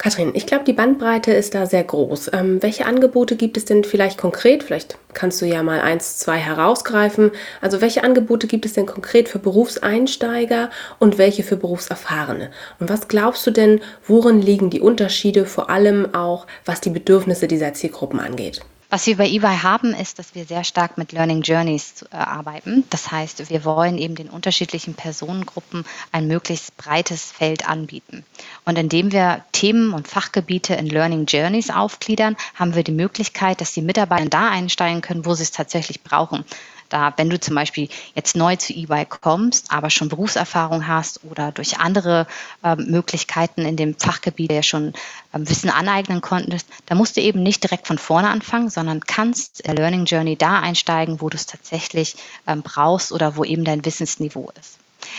Kathrin, 0.02 0.32
ich 0.34 0.46
glaube, 0.46 0.64
die 0.64 0.72
Bandbreite 0.72 1.32
ist 1.32 1.54
da 1.54 1.64
sehr 1.64 1.84
groß. 1.84 2.32
Ähm, 2.32 2.60
welche 2.60 2.86
Angebote 2.86 3.36
gibt 3.36 3.56
es 3.56 3.66
denn 3.66 3.84
vielleicht 3.84 4.18
konkret? 4.18 4.64
Vielleicht 4.64 4.98
kannst 5.14 5.40
du 5.40 5.46
ja 5.46 5.62
mal 5.62 5.80
eins, 5.80 6.18
zwei 6.18 6.38
herausgreifen. 6.38 7.30
Also 7.60 7.80
welche 7.80 8.02
Angebote 8.02 8.48
gibt 8.48 8.66
es 8.66 8.72
denn 8.72 8.84
konkret 8.84 9.28
für 9.28 9.38
Berufseinsteiger 9.38 10.70
und 10.98 11.18
welche 11.18 11.44
für 11.44 11.56
Berufserfahrene? 11.56 12.50
Und 12.80 12.90
was 12.90 13.06
glaubst 13.06 13.46
du 13.46 13.52
denn, 13.52 13.80
worin 14.04 14.42
liegen 14.42 14.70
die 14.70 14.80
Unterschiede, 14.80 15.46
vor 15.46 15.70
allem 15.70 16.12
auch 16.16 16.48
was 16.64 16.80
die 16.80 16.90
Bedürfnisse 16.90 17.46
dieser 17.46 17.72
Zielgruppen 17.72 18.18
angeht? 18.18 18.60
Was 18.92 19.06
wir 19.06 19.16
bei 19.16 19.26
EY 19.26 19.40
haben, 19.62 19.94
ist, 19.94 20.18
dass 20.18 20.34
wir 20.34 20.44
sehr 20.44 20.64
stark 20.64 20.98
mit 20.98 21.12
Learning 21.12 21.40
Journeys 21.40 22.04
äh, 22.12 22.16
arbeiten. 22.16 22.84
Das 22.90 23.10
heißt, 23.10 23.48
wir 23.48 23.64
wollen 23.64 23.96
eben 23.96 24.16
den 24.16 24.28
unterschiedlichen 24.28 24.92
Personengruppen 24.92 25.86
ein 26.12 26.26
möglichst 26.26 26.76
breites 26.76 27.32
Feld 27.32 27.66
anbieten. 27.66 28.22
Und 28.66 28.76
indem 28.76 29.10
wir 29.10 29.46
Themen 29.52 29.94
und 29.94 30.08
Fachgebiete 30.08 30.74
in 30.74 30.88
Learning 30.88 31.24
Journeys 31.24 31.70
aufgliedern, 31.70 32.36
haben 32.54 32.74
wir 32.74 32.84
die 32.84 32.92
Möglichkeit, 32.92 33.62
dass 33.62 33.72
die 33.72 33.80
Mitarbeiter 33.80 34.28
da 34.28 34.50
einsteigen 34.50 35.00
können, 35.00 35.24
wo 35.24 35.32
sie 35.32 35.44
es 35.44 35.52
tatsächlich 35.52 36.02
brauchen 36.02 36.44
da, 36.92 37.12
wenn 37.16 37.30
du 37.30 37.40
zum 37.40 37.54
Beispiel 37.54 37.88
jetzt 38.14 38.36
neu 38.36 38.56
zu 38.56 38.72
EY 38.72 39.06
kommst, 39.06 39.72
aber 39.72 39.90
schon 39.90 40.08
Berufserfahrung 40.08 40.86
hast 40.86 41.20
oder 41.24 41.52
durch 41.52 41.78
andere 41.78 42.26
äh, 42.62 42.76
Möglichkeiten 42.76 43.62
in 43.62 43.76
dem 43.76 43.96
Fachgebiet 43.96 44.52
ja 44.52 44.62
schon 44.62 44.92
ähm, 45.34 45.48
Wissen 45.48 45.70
aneignen 45.70 46.20
konntest, 46.20 46.66
da 46.86 46.94
musst 46.94 47.16
du 47.16 47.20
eben 47.20 47.42
nicht 47.42 47.62
direkt 47.62 47.86
von 47.86 47.98
vorne 47.98 48.28
anfangen, 48.28 48.70
sondern 48.70 49.00
kannst 49.00 49.66
der 49.66 49.74
Learning 49.74 50.04
Journey 50.04 50.36
da 50.36 50.60
einsteigen, 50.60 51.20
wo 51.20 51.28
du 51.28 51.36
es 51.36 51.46
tatsächlich 51.46 52.16
ähm, 52.46 52.62
brauchst 52.62 53.12
oder 53.12 53.36
wo 53.36 53.44
eben 53.44 53.64
dein 53.64 53.84
Wissensniveau 53.84 54.50
ist. 54.58 54.78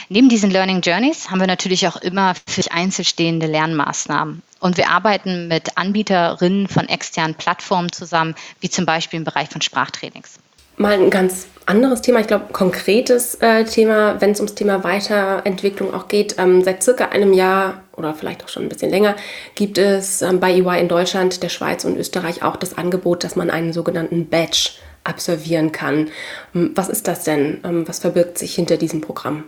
Neben 0.09 0.29
diesen 0.29 0.49
Learning 0.49 0.81
Journeys 0.81 1.29
haben 1.29 1.39
wir 1.39 1.47
natürlich 1.47 1.87
auch 1.87 1.97
immer 1.97 2.35
für 2.47 2.71
einzelstehende 2.71 3.47
Lernmaßnahmen. 3.47 4.41
Und 4.59 4.77
wir 4.77 4.89
arbeiten 4.89 5.47
mit 5.47 5.77
Anbieterinnen 5.77 6.67
von 6.67 6.87
externen 6.87 7.35
Plattformen 7.35 7.91
zusammen, 7.91 8.35
wie 8.61 8.69
zum 8.69 8.85
Beispiel 8.85 9.17
im 9.17 9.25
Bereich 9.25 9.49
von 9.49 9.61
Sprachtrainings. 9.61 10.39
Mal 10.77 10.93
ein 10.93 11.09
ganz 11.09 11.47
anderes 11.65 12.01
Thema, 12.01 12.19
ich 12.19 12.27
glaube, 12.27 12.51
konkretes 12.51 13.35
äh, 13.35 13.63
Thema, 13.63 14.19
wenn 14.19 14.31
es 14.31 14.39
ums 14.39 14.55
Thema 14.55 14.83
Weiterentwicklung 14.83 15.93
auch 15.93 16.07
geht. 16.07 16.35
Ähm, 16.37 16.63
seit 16.63 16.83
circa 16.83 17.09
einem 17.09 17.33
Jahr 17.33 17.83
oder 17.95 18.13
vielleicht 18.13 18.43
auch 18.43 18.49
schon 18.49 18.63
ein 18.63 18.69
bisschen 18.69 18.89
länger 18.89 19.15
gibt 19.55 19.77
es 19.77 20.21
ähm, 20.21 20.39
bei 20.39 20.51
EY 20.51 20.81
in 20.81 20.87
Deutschland, 20.87 21.41
der 21.43 21.49
Schweiz 21.49 21.85
und 21.85 21.97
Österreich 21.97 22.43
auch 22.43 22.55
das 22.55 22.77
Angebot, 22.77 23.23
dass 23.23 23.35
man 23.35 23.49
einen 23.49 23.71
sogenannten 23.71 24.27
Badge 24.29 24.71
absolvieren 25.03 25.71
kann. 25.71 26.09
Ähm, 26.53 26.71
was 26.75 26.89
ist 26.89 27.07
das 27.07 27.23
denn? 27.23 27.61
Ähm, 27.63 27.87
was 27.87 27.99
verbirgt 27.99 28.37
sich 28.37 28.55
hinter 28.55 28.77
diesem 28.77 29.01
Programm? 29.01 29.43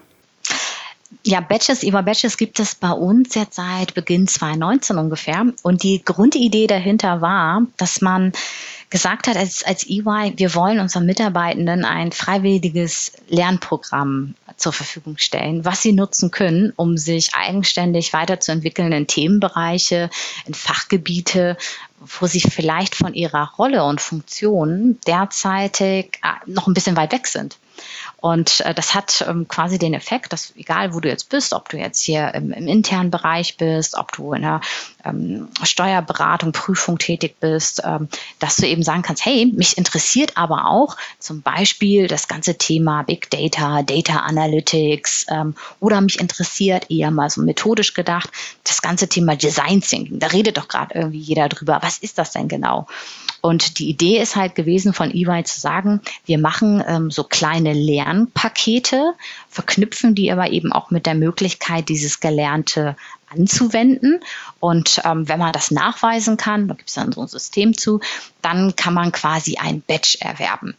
Ja, 1.23 1.39
Badges, 1.39 1.81
über 1.83 2.03
Badges 2.03 2.37
gibt 2.37 2.59
es 2.59 2.75
bei 2.75 2.91
uns 2.91 3.33
jetzt 3.35 3.55
seit 3.55 3.93
Beginn 3.93 4.27
2019 4.27 4.97
ungefähr. 4.97 5.45
Und 5.63 5.81
die 5.81 6.03
Grundidee 6.03 6.67
dahinter 6.67 7.21
war, 7.21 7.65
dass 7.77 8.01
man 8.01 8.31
gesagt 8.89 9.27
hat 9.27 9.35
als, 9.35 9.63
als 9.63 9.87
EY, 9.87 10.33
wir 10.37 10.55
wollen 10.55 10.79
unseren 10.79 11.05
Mitarbeitenden 11.05 11.85
ein 11.85 12.11
freiwilliges 12.11 13.13
Lernprogramm 13.27 14.35
zur 14.57 14.73
Verfügung 14.73 15.17
stellen, 15.17 15.65
was 15.65 15.81
sie 15.81 15.91
nutzen 15.91 16.31
können, 16.31 16.71
um 16.75 16.97
sich 16.97 17.33
eigenständig 17.33 18.13
weiterzuentwickeln 18.13 18.91
in 18.91 19.07
Themenbereiche, 19.07 20.09
in 20.45 20.53
Fachgebiete, 20.53 21.57
wo 21.99 22.27
sie 22.27 22.41
vielleicht 22.41 22.95
von 22.95 23.13
ihrer 23.13 23.53
Rolle 23.57 23.83
und 23.83 24.01
Funktion 24.01 24.99
derzeitig 25.07 26.19
äh, 26.23 26.49
noch 26.49 26.67
ein 26.67 26.73
bisschen 26.73 26.95
weit 26.95 27.11
weg 27.11 27.27
sind. 27.27 27.57
Und 28.25 28.61
äh, 28.61 28.73
das 28.73 28.95
hat 28.95 29.23
ähm, 29.29 29.47
quasi 29.47 29.77
den 29.77 29.93
Effekt, 29.93 30.33
dass 30.33 30.51
egal 30.55 30.95
wo 30.95 30.99
du 30.99 31.07
jetzt 31.07 31.29
bist, 31.29 31.53
ob 31.53 31.69
du 31.69 31.77
jetzt 31.77 32.01
hier 32.01 32.33
im, 32.33 32.51
im 32.51 32.67
internen 32.67 33.11
Bereich 33.11 33.55
bist, 33.55 33.95
ob 33.95 34.13
du 34.13 34.33
in 34.33 34.41
der 34.41 34.61
ähm, 35.03 35.49
Steuerberatung, 35.61 36.51
Prüfung 36.51 36.97
tätig 36.97 37.35
bist, 37.39 37.83
ähm, 37.85 38.09
dass 38.39 38.55
du 38.55 38.65
eben 38.65 38.81
sagen 38.81 39.03
kannst, 39.03 39.25
hey, 39.25 39.45
mich 39.55 39.77
interessiert 39.77 40.37
aber 40.37 40.71
auch 40.71 40.97
zum 41.19 41.43
Beispiel 41.43 42.07
das 42.07 42.27
ganze 42.27 42.57
Thema 42.57 43.03
Big 43.03 43.29
Data, 43.29 43.83
Data 43.83 44.21
Analytics 44.21 45.27
ähm, 45.29 45.53
oder 45.79 46.01
mich 46.01 46.19
interessiert 46.19 46.89
eher 46.89 47.11
mal 47.11 47.29
so 47.29 47.43
methodisch 47.43 47.93
gedacht 47.93 48.31
das 48.63 48.81
ganze 48.81 49.07
Thema 49.07 49.35
Design 49.35 49.81
Thinking. 49.81 50.17
Da 50.17 50.27
redet 50.27 50.57
doch 50.57 50.67
gerade 50.67 50.95
irgendwie 50.95 51.19
jeder 51.19 51.47
drüber. 51.47 51.77
Was 51.83 51.99
ist 51.99 52.17
das 52.17 52.31
denn 52.31 52.47
genau? 52.47 52.87
Und 53.45 53.77
die 53.77 53.89
Idee 53.89 54.19
ist 54.19 54.35
halt 54.35 54.55
gewesen 54.55 54.91
von 54.91 55.11
EY 55.13 55.43
zu 55.43 55.59
sagen, 55.59 56.01
wir 56.25 56.39
machen 56.39 56.83
ähm, 56.87 57.11
so 57.11 57.23
kleine 57.23 57.73
Lernpakete, 57.73 59.13
verknüpfen 59.49 60.15
die 60.15 60.31
aber 60.31 60.49
eben 60.49 60.71
auch 60.71 60.89
mit 60.89 61.05
der 61.05 61.13
Möglichkeit, 61.13 61.87
dieses 61.87 62.19
Gelernte 62.19 62.95
anzuwenden. 63.29 64.19
Und 64.59 64.99
ähm, 65.05 65.29
wenn 65.29 65.37
man 65.37 65.53
das 65.53 65.69
nachweisen 65.69 66.37
kann, 66.37 66.67
da 66.67 66.73
gibt 66.73 66.89
es 66.89 66.95
dann 66.95 67.11
so 67.11 67.21
ein 67.21 67.27
System 67.27 67.77
zu, 67.77 67.99
dann 68.41 68.75
kann 68.75 68.95
man 68.95 69.11
quasi 69.11 69.57
ein 69.57 69.83
Badge 69.85 70.17
erwerben. 70.21 70.75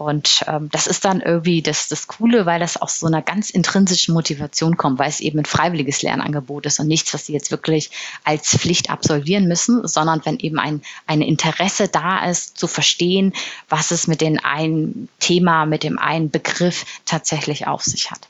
Und 0.00 0.44
ähm, 0.46 0.70
das 0.72 0.86
ist 0.86 1.04
dann 1.04 1.20
irgendwie 1.20 1.60
das, 1.60 1.88
das 1.88 2.06
Coole, 2.06 2.46
weil 2.46 2.58
das 2.58 2.78
aus 2.78 3.00
so 3.00 3.06
einer 3.06 3.20
ganz 3.20 3.50
intrinsischen 3.50 4.14
Motivation 4.14 4.78
kommt, 4.78 4.98
weil 4.98 5.10
es 5.10 5.20
eben 5.20 5.40
ein 5.40 5.44
freiwilliges 5.44 6.00
Lernangebot 6.00 6.64
ist 6.64 6.80
und 6.80 6.86
nichts, 6.86 7.12
was 7.12 7.26
sie 7.26 7.34
jetzt 7.34 7.50
wirklich 7.50 7.90
als 8.24 8.56
Pflicht 8.56 8.88
absolvieren 8.88 9.46
müssen, 9.46 9.86
sondern 9.86 10.22
wenn 10.24 10.38
eben 10.38 10.58
ein, 10.58 10.80
ein 11.06 11.20
Interesse 11.20 11.88
da 11.88 12.24
ist, 12.24 12.56
zu 12.56 12.66
verstehen, 12.66 13.34
was 13.68 13.90
es 13.90 14.06
mit 14.06 14.22
dem 14.22 14.38
einen 14.42 15.10
Thema, 15.18 15.66
mit 15.66 15.82
dem 15.82 15.98
einen 15.98 16.30
Begriff 16.30 16.86
tatsächlich 17.04 17.66
auf 17.66 17.82
sich 17.82 18.10
hat. 18.10 18.29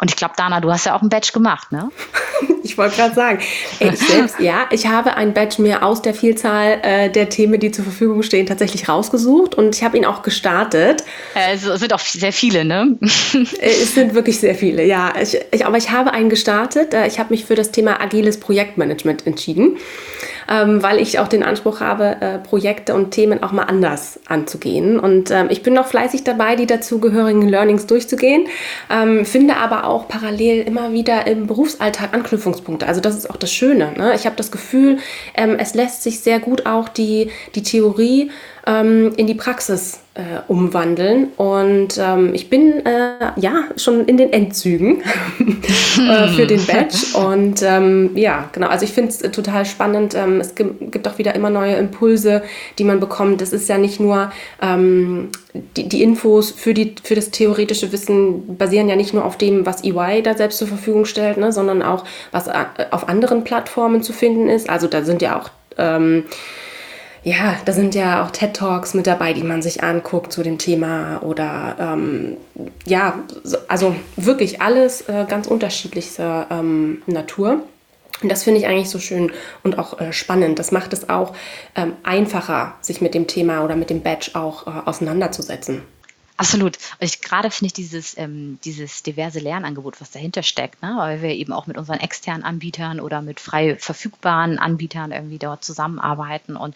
Und 0.00 0.10
ich 0.10 0.16
glaube, 0.16 0.34
Dana, 0.36 0.60
du 0.60 0.72
hast 0.72 0.86
ja 0.86 0.96
auch 0.96 1.02
ein 1.02 1.08
Badge 1.08 1.30
gemacht, 1.32 1.72
ne? 1.72 1.90
ich 2.62 2.78
wollte 2.78 2.96
gerade 2.96 3.14
sagen, 3.14 3.38
ich 3.78 3.98
selbst, 3.98 4.40
ja, 4.40 4.66
ich 4.70 4.86
habe 4.86 5.14
ein 5.14 5.34
Badge 5.34 5.60
mir 5.60 5.82
aus 5.82 6.00
der 6.00 6.14
Vielzahl 6.14 6.78
äh, 6.82 7.10
der 7.10 7.28
Themen, 7.28 7.60
die 7.60 7.70
zur 7.70 7.84
Verfügung 7.84 8.22
stehen, 8.22 8.46
tatsächlich 8.46 8.88
rausgesucht 8.88 9.54
und 9.54 9.76
ich 9.76 9.84
habe 9.84 9.98
ihn 9.98 10.06
auch 10.06 10.22
gestartet. 10.22 11.04
Also, 11.34 11.72
es 11.72 11.80
sind 11.80 11.92
auch 11.92 12.00
sehr 12.00 12.32
viele, 12.32 12.64
ne? 12.64 12.98
Äh, 13.60 13.70
es 13.70 13.94
sind 13.94 14.14
wirklich 14.14 14.38
sehr 14.38 14.54
viele, 14.54 14.84
ja. 14.84 15.12
Ich, 15.20 15.38
ich, 15.50 15.66
aber 15.66 15.76
ich 15.76 15.90
habe 15.90 16.12
einen 16.12 16.30
gestartet. 16.30 16.94
Äh, 16.94 17.06
ich 17.06 17.18
habe 17.18 17.30
mich 17.30 17.44
für 17.44 17.54
das 17.54 17.70
Thema 17.70 18.00
agiles 18.00 18.40
Projektmanagement 18.40 19.26
entschieden 19.26 19.76
ähm, 20.50 20.82
weil 20.82 20.98
ich 20.98 21.18
auch 21.18 21.28
den 21.28 21.42
Anspruch 21.42 21.80
habe, 21.80 22.16
äh, 22.20 22.38
Projekte 22.38 22.94
und 22.94 23.12
Themen 23.12 23.42
auch 23.42 23.52
mal 23.52 23.62
anders 23.62 24.18
anzugehen. 24.26 24.98
Und 24.98 25.30
ähm, 25.30 25.46
ich 25.48 25.62
bin 25.62 25.74
noch 25.74 25.86
fleißig 25.86 26.24
dabei, 26.24 26.56
die 26.56 26.66
dazugehörigen 26.66 27.48
Learnings 27.48 27.86
durchzugehen, 27.86 28.48
ähm, 28.90 29.24
finde 29.24 29.56
aber 29.56 29.86
auch 29.86 30.08
parallel 30.08 30.62
immer 30.66 30.92
wieder 30.92 31.26
im 31.26 31.46
Berufsalltag 31.46 32.12
Anknüpfungspunkte. 32.12 32.86
Also 32.86 33.00
das 33.00 33.16
ist 33.16 33.30
auch 33.30 33.36
das 33.36 33.52
Schöne. 33.52 33.92
Ne? 33.96 34.12
Ich 34.14 34.26
habe 34.26 34.36
das 34.36 34.50
Gefühl, 34.50 34.98
ähm, 35.34 35.56
es 35.58 35.74
lässt 35.74 36.02
sich 36.02 36.20
sehr 36.20 36.40
gut 36.40 36.66
auch 36.66 36.88
die, 36.88 37.30
die 37.54 37.62
Theorie 37.62 38.30
ähm, 38.66 39.12
in 39.16 39.26
die 39.26 39.34
Praxis 39.34 40.00
äh, 40.14 40.40
umwandeln. 40.48 41.28
Und 41.36 41.98
ähm, 41.98 42.34
ich 42.34 42.50
bin 42.50 42.84
äh, 42.84 43.32
ja 43.36 43.64
schon 43.76 44.06
in 44.06 44.16
den 44.16 44.32
Endzügen 44.32 45.02
äh, 45.40 46.28
für 46.28 46.46
den 46.46 46.64
Badge. 46.66 47.16
Und 47.16 47.62
ähm, 47.62 48.10
ja, 48.16 48.48
genau, 48.52 48.68
also 48.68 48.84
ich 48.84 48.92
finde 48.92 49.10
es 49.10 49.18
total 49.18 49.64
spannend. 49.64 50.14
Ähm, 50.14 50.40
es 50.40 50.54
gibt 50.54 51.06
auch 51.08 51.18
wieder 51.18 51.34
immer 51.34 51.48
neue 51.50 51.74
Impulse, 51.76 52.42
die 52.78 52.84
man 52.84 53.00
bekommt. 53.00 53.40
Es 53.40 53.52
ist 53.52 53.68
ja 53.68 53.78
nicht 53.78 54.00
nur 54.00 54.32
ähm, 54.60 55.30
die, 55.76 55.88
die, 55.88 56.02
Infos 56.02 56.50
für, 56.50 56.74
die, 56.74 56.94
für 57.02 57.14
das 57.14 57.30
theoretische 57.30 57.92
Wissen 57.92 58.56
basieren 58.56 58.88
ja 58.88 58.96
nicht 58.96 59.14
nur 59.14 59.24
auf 59.24 59.38
dem, 59.38 59.64
was 59.64 59.84
EY 59.84 60.22
da 60.22 60.36
selbst 60.36 60.58
zur 60.58 60.68
Verfügung 60.68 61.04
stellt, 61.04 61.38
ne, 61.38 61.52
sondern 61.52 61.82
auch, 61.82 62.04
was 62.30 62.46
äh, 62.48 62.64
auf 62.90 63.08
anderen 63.08 63.44
Plattformen 63.44 64.02
zu 64.02 64.12
finden 64.12 64.48
ist. 64.48 64.68
Also 64.68 64.86
da 64.86 65.02
sind 65.02 65.22
ja 65.22 65.38
auch 65.38 65.50
ähm, 65.78 66.24
ja, 67.22 67.56
da 67.64 67.72
sind 67.72 67.94
ja 67.94 68.24
auch 68.24 68.30
TED 68.30 68.54
Talks 68.54 68.94
mit 68.94 69.06
dabei, 69.06 69.32
die 69.32 69.42
man 69.42 69.60
sich 69.60 69.82
anguckt 69.82 70.32
zu 70.32 70.42
dem 70.42 70.58
Thema 70.58 71.22
oder 71.22 71.76
ähm, 71.78 72.36
ja, 72.86 73.18
also 73.68 73.94
wirklich 74.16 74.62
alles 74.62 75.02
äh, 75.02 75.26
ganz 75.28 75.46
unterschiedlichster 75.46 76.46
ähm, 76.50 77.02
Natur. 77.06 77.62
Und 78.22 78.30
das 78.30 78.44
finde 78.44 78.60
ich 78.60 78.66
eigentlich 78.66 78.90
so 78.90 78.98
schön 78.98 79.32
und 79.62 79.78
auch 79.78 80.00
äh, 80.00 80.12
spannend. 80.12 80.58
Das 80.58 80.72
macht 80.72 80.92
es 80.92 81.08
auch 81.08 81.34
ähm, 81.74 81.94
einfacher, 82.02 82.74
sich 82.80 83.00
mit 83.00 83.14
dem 83.14 83.26
Thema 83.26 83.64
oder 83.64 83.76
mit 83.76 83.90
dem 83.90 84.02
Badge 84.02 84.30
auch 84.34 84.66
äh, 84.66 84.70
auseinanderzusetzen. 84.84 85.82
Absolut. 86.40 86.78
Und 86.98 87.06
ich, 87.06 87.20
gerade 87.20 87.50
finde 87.50 87.66
ich 87.66 87.72
dieses, 87.74 88.16
ähm, 88.16 88.58
dieses 88.64 89.02
diverse 89.02 89.40
Lernangebot, 89.40 90.00
was 90.00 90.10
dahinter 90.10 90.42
steckt, 90.42 90.82
ne? 90.82 90.94
weil 90.96 91.20
wir 91.20 91.34
eben 91.34 91.52
auch 91.52 91.66
mit 91.66 91.76
unseren 91.76 92.00
externen 92.00 92.44
Anbietern 92.44 92.98
oder 92.98 93.20
mit 93.20 93.40
frei 93.40 93.76
verfügbaren 93.76 94.58
Anbietern 94.58 95.12
irgendwie 95.12 95.36
dort 95.36 95.62
zusammenarbeiten. 95.62 96.56
Und 96.56 96.74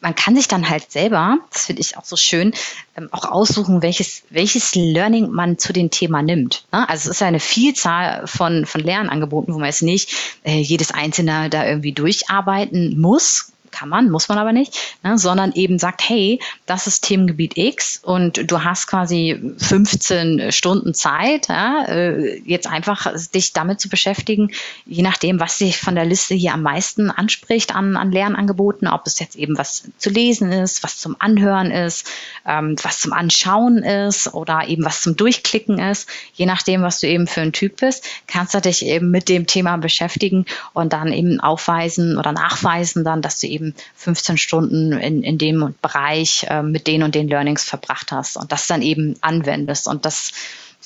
man 0.00 0.16
kann 0.16 0.34
sich 0.34 0.48
dann 0.48 0.68
halt 0.68 0.90
selber, 0.90 1.38
das 1.52 1.66
finde 1.66 1.80
ich 1.80 1.96
auch 1.96 2.04
so 2.04 2.16
schön, 2.16 2.52
ähm, 2.96 3.08
auch 3.12 3.24
aussuchen, 3.24 3.82
welches, 3.82 4.24
welches 4.30 4.74
Learning 4.74 5.30
man 5.30 5.58
zu 5.58 5.72
dem 5.72 5.92
Thema 5.92 6.20
nimmt. 6.20 6.64
Ne? 6.72 6.88
Also 6.88 7.08
es 7.10 7.18
ist 7.18 7.22
eine 7.22 7.38
Vielzahl 7.38 8.26
von, 8.26 8.66
von 8.66 8.80
Lernangeboten, 8.80 9.54
wo 9.54 9.58
man 9.58 9.66
jetzt 9.66 9.82
nicht 9.82 10.10
äh, 10.42 10.58
jedes 10.58 10.90
einzelne 10.90 11.50
da 11.50 11.64
irgendwie 11.64 11.92
durcharbeiten 11.92 13.00
muss, 13.00 13.52
kann 13.72 13.88
man, 13.88 14.10
muss 14.10 14.28
man 14.28 14.38
aber 14.38 14.52
nicht, 14.52 14.76
ne, 15.02 15.18
sondern 15.18 15.52
eben 15.52 15.78
sagt, 15.78 16.08
hey, 16.08 16.40
das 16.66 16.86
ist 16.86 17.04
Themengebiet 17.04 17.56
X 17.56 18.00
und 18.02 18.50
du 18.50 18.64
hast 18.64 18.86
quasi 18.86 19.54
15 19.58 20.52
Stunden 20.52 20.94
Zeit, 20.94 21.48
ja, 21.48 21.84
äh, 21.86 22.40
jetzt 22.44 22.66
einfach 22.66 23.12
dich 23.34 23.52
damit 23.52 23.80
zu 23.80 23.88
beschäftigen, 23.88 24.52
je 24.86 25.02
nachdem, 25.02 25.40
was 25.40 25.58
dich 25.58 25.78
von 25.78 25.94
der 25.94 26.04
Liste 26.04 26.34
hier 26.34 26.54
am 26.54 26.62
meisten 26.62 27.10
anspricht 27.10 27.74
an, 27.74 27.96
an 27.96 28.12
Lernangeboten, 28.12 28.88
ob 28.88 29.06
es 29.06 29.18
jetzt 29.18 29.36
eben 29.36 29.58
was 29.58 29.84
zu 29.98 30.10
lesen 30.10 30.52
ist, 30.52 30.82
was 30.82 30.98
zum 30.98 31.16
Anhören 31.18 31.70
ist, 31.70 32.08
ähm, 32.46 32.76
was 32.82 33.00
zum 33.00 33.12
Anschauen 33.12 33.78
ist 33.78 34.32
oder 34.34 34.68
eben 34.68 34.84
was 34.84 35.02
zum 35.02 35.16
Durchklicken 35.16 35.78
ist, 35.78 36.08
je 36.34 36.46
nachdem, 36.46 36.82
was 36.82 37.00
du 37.00 37.08
eben 37.08 37.26
für 37.26 37.40
ein 37.40 37.52
Typ 37.52 37.80
bist, 37.80 38.04
kannst 38.26 38.54
du 38.54 38.60
dich 38.60 38.84
eben 38.84 39.10
mit 39.10 39.28
dem 39.28 39.46
Thema 39.46 39.76
beschäftigen 39.76 40.46
und 40.72 40.92
dann 40.92 41.12
eben 41.12 41.40
aufweisen 41.40 42.18
oder 42.18 42.32
nachweisen 42.32 43.04
dann, 43.04 43.22
dass 43.22 43.40
du 43.40 43.46
eben 43.46 43.57
15 43.96 44.38
Stunden 44.38 44.92
in, 44.92 45.22
in 45.22 45.38
dem 45.38 45.74
Bereich 45.82 46.46
äh, 46.48 46.62
mit 46.62 46.86
den 46.86 47.02
und 47.02 47.14
den 47.14 47.28
Learnings 47.28 47.64
verbracht 47.64 48.12
hast 48.12 48.36
und 48.36 48.52
das 48.52 48.66
dann 48.66 48.82
eben 48.82 49.16
anwendest. 49.20 49.88
Und 49.88 50.04
das 50.04 50.32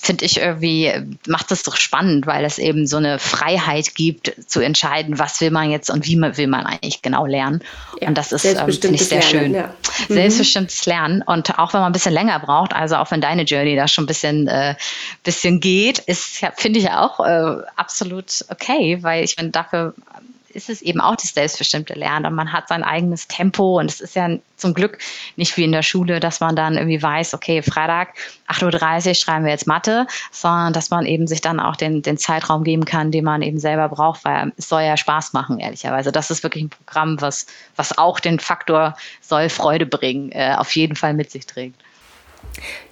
finde 0.02 0.24
ich 0.24 0.38
irgendwie, 0.38 0.92
macht 1.28 1.52
das 1.52 1.62
doch 1.62 1.76
spannend, 1.76 2.26
weil 2.26 2.44
es 2.44 2.58
eben 2.58 2.88
so 2.88 2.96
eine 2.96 3.20
Freiheit 3.20 3.94
gibt, 3.94 4.32
zu 4.46 4.60
entscheiden, 4.60 5.20
was 5.20 5.40
will 5.40 5.52
man 5.52 5.70
jetzt 5.70 5.90
und 5.90 6.06
wie 6.06 6.20
will 6.20 6.48
man 6.48 6.66
eigentlich 6.66 7.02
genau 7.02 7.24
lernen. 7.24 7.62
Ja, 8.00 8.08
und 8.08 8.18
das 8.18 8.32
ist, 8.32 8.44
ähm, 8.44 8.56
finde 8.72 8.96
ich, 8.96 9.06
sehr 9.06 9.20
Lernen, 9.20 9.30
schön. 9.30 9.54
Ja. 9.54 9.74
Mhm. 10.08 10.14
Selbstbestimmtes 10.14 10.86
Lernen. 10.86 11.22
Und 11.22 11.56
auch 11.56 11.72
wenn 11.72 11.80
man 11.80 11.90
ein 11.90 11.92
bisschen 11.92 12.14
länger 12.14 12.40
braucht, 12.40 12.72
also 12.72 12.96
auch 12.96 13.12
wenn 13.12 13.20
deine 13.20 13.42
Journey 13.42 13.76
da 13.76 13.86
schon 13.86 14.04
ein 14.04 14.08
bisschen, 14.08 14.48
äh, 14.48 14.74
bisschen 15.22 15.60
geht, 15.60 16.00
ist, 16.00 16.44
finde 16.56 16.80
ich 16.80 16.90
auch 16.90 17.20
äh, 17.20 17.62
absolut 17.76 18.44
okay, 18.48 18.98
weil 19.02 19.22
ich 19.22 19.36
finde, 19.36 19.52
dafür 19.52 19.94
ist 20.54 20.68
es 20.68 20.82
eben 20.82 21.00
auch 21.00 21.16
das 21.16 21.34
selbstbestimmte 21.34 21.94
Lernen 21.94 22.26
und 22.26 22.34
man 22.34 22.52
hat 22.52 22.68
sein 22.68 22.84
eigenes 22.84 23.28
Tempo 23.28 23.78
und 23.78 23.90
es 23.90 24.00
ist 24.00 24.14
ja 24.14 24.28
zum 24.56 24.74
Glück 24.74 24.98
nicht 25.36 25.56
wie 25.56 25.64
in 25.64 25.72
der 25.72 25.82
Schule, 25.82 26.20
dass 26.20 26.40
man 26.40 26.54
dann 26.54 26.76
irgendwie 26.76 27.02
weiß, 27.02 27.34
okay, 27.34 27.62
Freitag 27.62 28.14
8.30 28.48 29.08
Uhr 29.08 29.14
schreiben 29.14 29.44
wir 29.44 29.52
jetzt 29.52 29.66
Mathe, 29.66 30.06
sondern 30.30 30.72
dass 30.72 30.90
man 30.90 31.06
eben 31.06 31.26
sich 31.26 31.40
dann 31.40 31.60
auch 31.60 31.76
den, 31.76 32.02
den 32.02 32.18
Zeitraum 32.18 32.64
geben 32.64 32.84
kann, 32.84 33.10
den 33.10 33.24
man 33.24 33.42
eben 33.42 33.58
selber 33.58 33.88
braucht, 33.88 34.24
weil 34.24 34.52
es 34.56 34.68
soll 34.68 34.82
ja 34.82 34.96
Spaß 34.96 35.32
machen, 35.32 35.58
ehrlicherweise. 35.58 36.12
Das 36.12 36.30
ist 36.30 36.42
wirklich 36.42 36.64
ein 36.64 36.70
Programm, 36.70 37.20
was, 37.20 37.46
was 37.76 37.98
auch 37.98 38.20
den 38.20 38.38
Faktor 38.38 38.96
soll 39.20 39.48
Freude 39.48 39.86
bringen, 39.86 40.30
äh, 40.32 40.54
auf 40.56 40.74
jeden 40.76 40.96
Fall 40.96 41.14
mit 41.14 41.30
sich 41.30 41.46
trägt. 41.46 41.80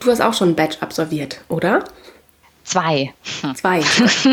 Du 0.01 0.11
hast 0.11 0.21
auch 0.21 0.35
schon 0.35 0.51
ein 0.51 0.57
Badge 0.57 0.79
absolviert, 0.81 1.41
oder? 1.49 1.85
Zwei. 2.71 3.13
Zwei. 3.55 3.81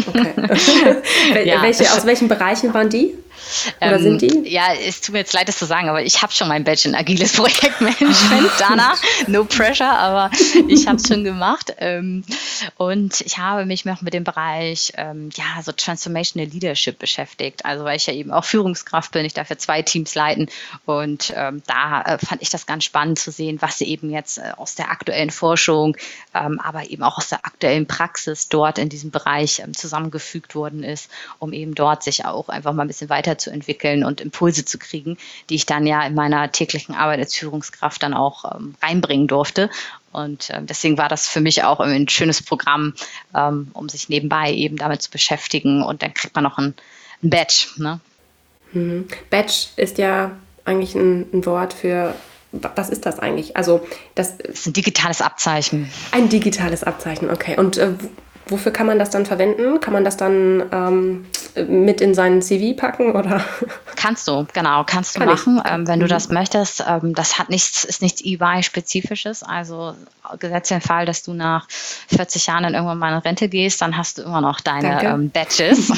Okay. 0.07 1.45
ja. 1.45 1.61
Welche, 1.63 1.91
aus 1.91 2.05
welchen 2.05 2.27
Bereichen 2.27 2.73
waren 2.73 2.89
die? 2.89 3.15
Oder 3.81 3.99
sind 3.99 4.21
die? 4.21 4.27
Ähm, 4.27 4.45
ja, 4.45 4.73
es 4.73 5.01
tut 5.01 5.13
mir 5.13 5.19
jetzt 5.19 5.33
leid, 5.33 5.47
das 5.47 5.57
zu 5.57 5.65
sagen, 5.65 5.89
aber 5.89 6.03
ich 6.03 6.21
habe 6.21 6.33
schon 6.33 6.47
mein 6.47 6.63
Badge 6.63 6.89
in 6.89 6.95
agiles 6.95 7.33
Projektmanagement. 7.35 8.51
Dana, 8.59 8.95
no 9.27 9.45
pressure, 9.45 9.97
aber 9.97 10.31
ich 10.67 10.87
habe 10.87 10.97
es 10.97 11.07
schon 11.07 11.23
gemacht. 11.23 11.73
Ähm, 11.79 12.23
und 12.77 13.21
ich 13.21 13.37
habe 13.37 13.65
mich 13.65 13.85
noch 13.85 14.01
mit 14.01 14.13
dem 14.13 14.23
Bereich 14.23 14.93
ähm, 14.97 15.29
ja, 15.35 15.61
so 15.61 15.71
Transformational 15.71 16.49
Leadership 16.49 16.99
beschäftigt. 16.99 17.65
Also 17.65 17.83
weil 17.83 17.97
ich 17.97 18.07
ja 18.07 18.13
eben 18.13 18.31
auch 18.31 18.43
Führungskraft 18.43 19.11
bin, 19.11 19.25
ich 19.25 19.33
darf 19.33 19.49
ja 19.49 19.57
zwei 19.57 19.81
Teams 19.81 20.15
leiten. 20.15 20.49
Und 20.85 21.33
ähm, 21.35 21.61
da 21.67 22.01
äh, 22.01 22.17
fand 22.17 22.41
ich 22.41 22.49
das 22.49 22.65
ganz 22.65 22.83
spannend 22.83 23.19
zu 23.19 23.31
sehen, 23.31 23.57
was 23.61 23.81
eben 23.81 24.09
jetzt 24.09 24.37
äh, 24.37 24.51
aus 24.57 24.75
der 24.75 24.91
aktuellen 24.91 25.31
Forschung, 25.31 25.97
ähm, 26.33 26.59
aber 26.59 26.89
eben 26.89 27.03
auch 27.03 27.17
aus 27.17 27.29
der 27.29 27.45
aktuellen 27.45 27.87
Praxis 27.87 28.49
dort 28.49 28.77
in 28.77 28.89
diesem 28.89 29.11
Bereich 29.11 29.59
ähm, 29.59 29.73
zusammengefügt 29.73 30.55
worden 30.55 30.83
ist, 30.83 31.09
um 31.39 31.53
eben 31.53 31.75
dort 31.75 32.03
sich 32.03 32.25
auch 32.25 32.49
einfach 32.49 32.73
mal 32.73 32.83
ein 32.83 32.87
bisschen 32.87 33.09
weiter 33.09 33.26
weiterzuentwickeln 33.27 34.03
und 34.03 34.21
Impulse 34.21 34.65
zu 34.65 34.77
kriegen, 34.77 35.17
die 35.49 35.55
ich 35.55 35.65
dann 35.65 35.85
ja 35.85 36.05
in 36.05 36.15
meiner 36.15 36.51
täglichen 36.51 36.95
Arbeit 36.95 37.19
als 37.19 37.35
Führungskraft 37.35 38.01
dann 38.01 38.13
auch 38.13 38.55
ähm, 38.55 38.75
reinbringen 38.81 39.27
durfte. 39.27 39.69
Und 40.11 40.49
äh, 40.49 40.61
deswegen 40.61 40.97
war 40.97 41.09
das 41.09 41.27
für 41.27 41.41
mich 41.41 41.63
auch 41.63 41.79
ein 41.79 42.07
schönes 42.07 42.41
Programm, 42.41 42.93
ähm, 43.35 43.69
um 43.73 43.89
sich 43.89 44.09
nebenbei 44.09 44.51
eben 44.53 44.77
damit 44.77 45.01
zu 45.01 45.11
beschäftigen. 45.11 45.83
Und 45.83 46.01
dann 46.01 46.13
kriegt 46.13 46.35
man 46.35 46.43
noch 46.43 46.57
ein, 46.57 46.73
ein 47.21 47.29
Badge. 47.29 47.67
Ne? 47.77 47.99
Mhm. 48.71 49.07
Badge 49.29 49.67
ist 49.75 49.97
ja 49.97 50.31
eigentlich 50.65 50.95
ein, 50.95 51.27
ein 51.33 51.45
Wort 51.45 51.73
für 51.73 52.15
was 52.53 52.89
ist 52.89 53.05
das 53.05 53.19
eigentlich? 53.19 53.57
Also 53.57 53.85
das, 54.15 54.37
das 54.37 54.59
ist 54.59 54.67
ein 54.67 54.73
digitales 54.73 55.21
Abzeichen. 55.21 55.91
Ein 56.11 56.29
digitales 56.29 56.83
Abzeichen, 56.83 57.29
okay. 57.29 57.57
Und 57.57 57.77
äh, 57.77 57.89
wofür 58.49 58.71
kann 58.71 58.87
man 58.87 58.99
das 58.99 59.09
dann 59.09 59.25
verwenden? 59.25 59.79
Kann 59.79 59.93
man 59.93 60.03
das 60.03 60.17
dann 60.17 60.63
ähm, 60.71 61.25
mit 61.67 62.01
in 62.01 62.13
seinen 62.13 62.41
CV 62.41 62.79
packen 62.79 63.11
oder? 63.11 63.43
Kannst 63.95 64.27
du, 64.27 64.45
genau, 64.53 64.83
kannst 64.83 65.15
du 65.15 65.19
Kann 65.19 65.29
machen, 65.29 65.61
ähm, 65.65 65.87
wenn 65.87 65.99
du 65.99 66.05
mhm. 66.05 66.09
das 66.09 66.29
möchtest. 66.29 66.83
Ähm, 66.87 67.15
das 67.15 67.39
hat 67.39 67.49
nichts, 67.49 67.83
ist 67.83 68.03
nichts 68.03 68.21
EY-spezifisches. 68.23 69.41
Also 69.41 69.95
gesetzt 70.39 70.71
den 70.71 70.81
Fall, 70.81 71.05
dass 71.05 71.23
du 71.23 71.33
nach 71.33 71.67
40 71.69 72.45
Jahren 72.47 72.63
dann 72.63 72.73
irgendwann 72.73 72.99
mal 72.99 73.13
in 73.13 73.19
Rente 73.19 73.49
gehst, 73.49 73.81
dann 73.81 73.97
hast 73.97 74.17
du 74.17 74.23
immer 74.23 74.41
noch 74.41 74.59
deine 74.59 75.03
ähm, 75.03 75.29
Badges, 75.29 75.87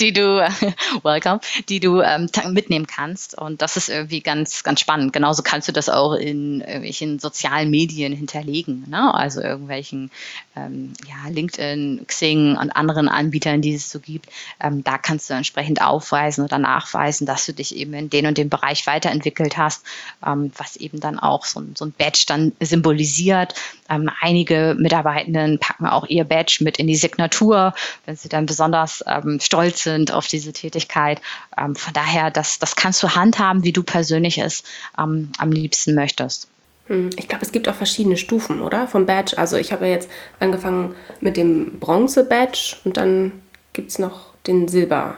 die 0.00 0.12
du, 0.12 0.46
welcome, 1.02 1.40
die 1.68 1.80
du 1.80 2.00
ähm, 2.00 2.28
mitnehmen 2.50 2.86
kannst. 2.86 3.36
Und 3.36 3.62
das 3.62 3.76
ist 3.76 3.88
irgendwie 3.88 4.20
ganz, 4.20 4.62
ganz 4.62 4.80
spannend. 4.80 5.12
Genauso 5.12 5.42
kannst 5.42 5.68
du 5.68 5.72
das 5.72 5.88
auch 5.88 6.14
in 6.14 6.60
irgendwelchen 6.60 7.18
sozialen 7.18 7.70
Medien 7.70 8.12
hinterlegen. 8.12 8.84
Ne? 8.88 9.12
Also 9.12 9.40
irgendwelchen 9.40 10.10
ähm, 10.56 10.92
ja, 11.06 11.28
LinkedIn, 11.30 12.04
Xing 12.06 12.56
und 12.56 12.70
anderen 12.70 13.08
Anbietern, 13.08 13.62
die 13.62 13.74
es 13.74 13.90
so 13.90 14.00
gibt. 14.00 14.28
Ähm, 14.60 14.84
da 14.84 14.98
kannst 14.98 15.28
du 15.28 15.34
entsprechend 15.34 15.82
aufweisen 15.82 16.44
oder 16.44 16.58
nachweisen, 16.58 17.26
dass 17.26 17.46
du 17.46 17.52
dich 17.52 17.76
eben 17.76 17.94
in 17.94 18.10
den 18.10 18.26
und 18.26 18.38
dem 18.38 18.48
Bereich 18.48 18.86
weiterentwickelt 18.86 19.56
hast, 19.56 19.84
ähm, 20.24 20.52
was 20.56 20.76
eben 20.76 21.00
dann 21.00 21.18
auch 21.18 21.44
so, 21.44 21.62
so 21.74 21.84
ein 21.84 21.92
Badge 21.92 22.24
dann 22.26 22.52
symbolisiert. 22.60 23.54
Ähm, 23.88 24.10
einige 24.20 24.76
Mitarbeitenden 24.78 25.58
packen 25.58 25.86
auch 25.86 26.06
ihr 26.06 26.24
Badge 26.24 26.58
mit 26.60 26.78
in 26.78 26.86
die 26.86 26.96
Signatur, 26.96 27.74
wenn 28.06 28.16
sie 28.16 28.28
dann 28.28 28.46
besonders 28.46 29.04
ähm, 29.06 29.38
stolz 29.40 29.82
sind 29.82 30.12
auf 30.12 30.26
diese 30.26 30.52
Tätigkeit. 30.52 31.20
Ähm, 31.56 31.74
von 31.74 31.92
daher, 31.92 32.30
das, 32.30 32.58
das 32.58 32.76
kannst 32.76 33.02
du 33.02 33.14
handhaben, 33.14 33.64
wie 33.64 33.72
du 33.72 33.82
persönlich 33.82 34.38
es 34.38 34.62
am 34.94 35.32
liebsten 35.50 35.94
möchtest. 35.94 36.48
Hm, 36.86 37.10
ich 37.16 37.28
glaube, 37.28 37.44
es 37.44 37.52
gibt 37.52 37.68
auch 37.68 37.74
verschiedene 37.74 38.16
Stufen, 38.16 38.60
oder? 38.60 38.88
Vom 38.88 39.06
Badge. 39.06 39.38
Also 39.38 39.56
ich 39.56 39.72
habe 39.72 39.86
ja 39.86 39.92
jetzt 39.92 40.10
angefangen 40.40 40.94
mit 41.20 41.36
dem 41.36 41.78
Bronze-Badge 41.78 42.76
und 42.84 42.96
dann 42.96 43.32
gibt 43.72 43.90
es 43.90 43.98
noch 43.98 44.34
den 44.46 44.68
Silber. 44.68 45.16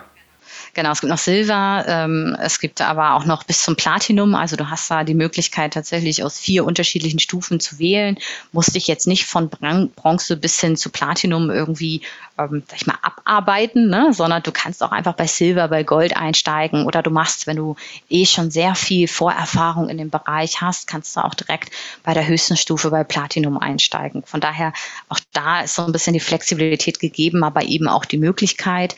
Genau, 0.75 0.91
es 0.91 1.01
gibt 1.01 1.11
noch 1.11 1.19
Silber, 1.19 1.85
ähm, 1.87 2.37
es 2.41 2.59
gibt 2.59 2.81
aber 2.81 3.15
auch 3.15 3.25
noch 3.25 3.45
bis 3.45 3.63
zum 3.63 3.77
Platinum. 3.77 4.35
Also 4.35 4.57
du 4.57 4.71
hast 4.71 4.91
da 4.91 5.05
die 5.05 5.15
Möglichkeit 5.15 5.75
tatsächlich 5.75 6.25
aus 6.25 6.39
vier 6.39 6.65
unterschiedlichen 6.65 7.21
Stufen 7.21 7.61
zu 7.61 7.79
wählen. 7.79 8.19
Musst 8.53 8.75
dich 8.75 8.87
jetzt 8.87 9.07
nicht 9.07 9.25
von 9.25 9.49
Bronze 9.49 10.37
bis 10.37 10.61
hin 10.61 10.77
zu 10.77 10.91
Platinum 10.91 11.51
irgendwie, 11.51 12.03
ähm, 12.39 12.65
sag 12.69 12.77
ich 12.81 12.87
mal, 12.87 12.99
abarbeiten, 13.03 13.89
ne? 13.89 14.13
sondern 14.13 14.43
du 14.43 14.51
kannst 14.51 14.83
auch 14.83 14.93
einfach 14.93 15.15
bei 15.15 15.27
Silber, 15.27 15.69
bei 15.69 15.85
Gold 15.85 16.17
einsteigen 16.17 16.87
oder 16.87 17.03
du 17.03 17.11
machst, 17.11 17.47
wenn 17.47 17.57
du 17.57 17.77
eh 18.11 18.27
schon 18.27 18.51
sehr 18.51 18.75
viel 18.75 19.07
Vorerfahrung 19.07 19.89
in 19.89 19.99
dem 19.99 20.11
Bereich 20.11 20.61
hast, 20.61 20.87
kannst 20.89 21.17
du 21.17 21.21
auch 21.21 21.35
direkt 21.35 21.71
bei 22.03 22.15
der 22.15 22.27
höchsten 22.27 22.57
Stufe 22.57 22.91
bei 22.91 23.05
Platinum 23.05 23.59
einsteigen. 23.59 24.25
Von 24.25 24.41
daher 24.41 24.73
auch 25.09 25.21
da 25.33 25.61
ist 25.61 25.75
so 25.77 25.85
ein 25.85 25.93
bisschen 25.93 26.15
die 26.15 26.21
Flexibilität 26.21 26.99
gegeben, 26.99 27.45
aber 27.45 27.63
eben 27.63 27.89
auch 27.89 28.05
die 28.05 28.19
Möglichkeit, 28.19 28.97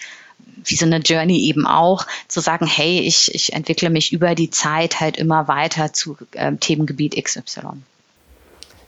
wie 0.65 0.77
so 0.77 0.87
eine 0.87 0.99
Journey 0.99 1.41
eben 1.49 1.67
auch, 1.67 2.07
zu 2.29 2.41
sagen, 2.41 2.67
hey, 2.67 3.01
ich, 3.01 3.35
ich 3.35 3.53
entwickle 3.53 3.91
mich 3.91 4.13
über 4.13 4.35
die 4.35 4.51
Zeit 4.51 5.01
halt 5.01 5.17
immer 5.17 5.49
weiter 5.49 5.93
zu 5.93 6.17
äh, 6.33 6.53
Themengebiet 6.57 7.23
XY. 7.23 7.83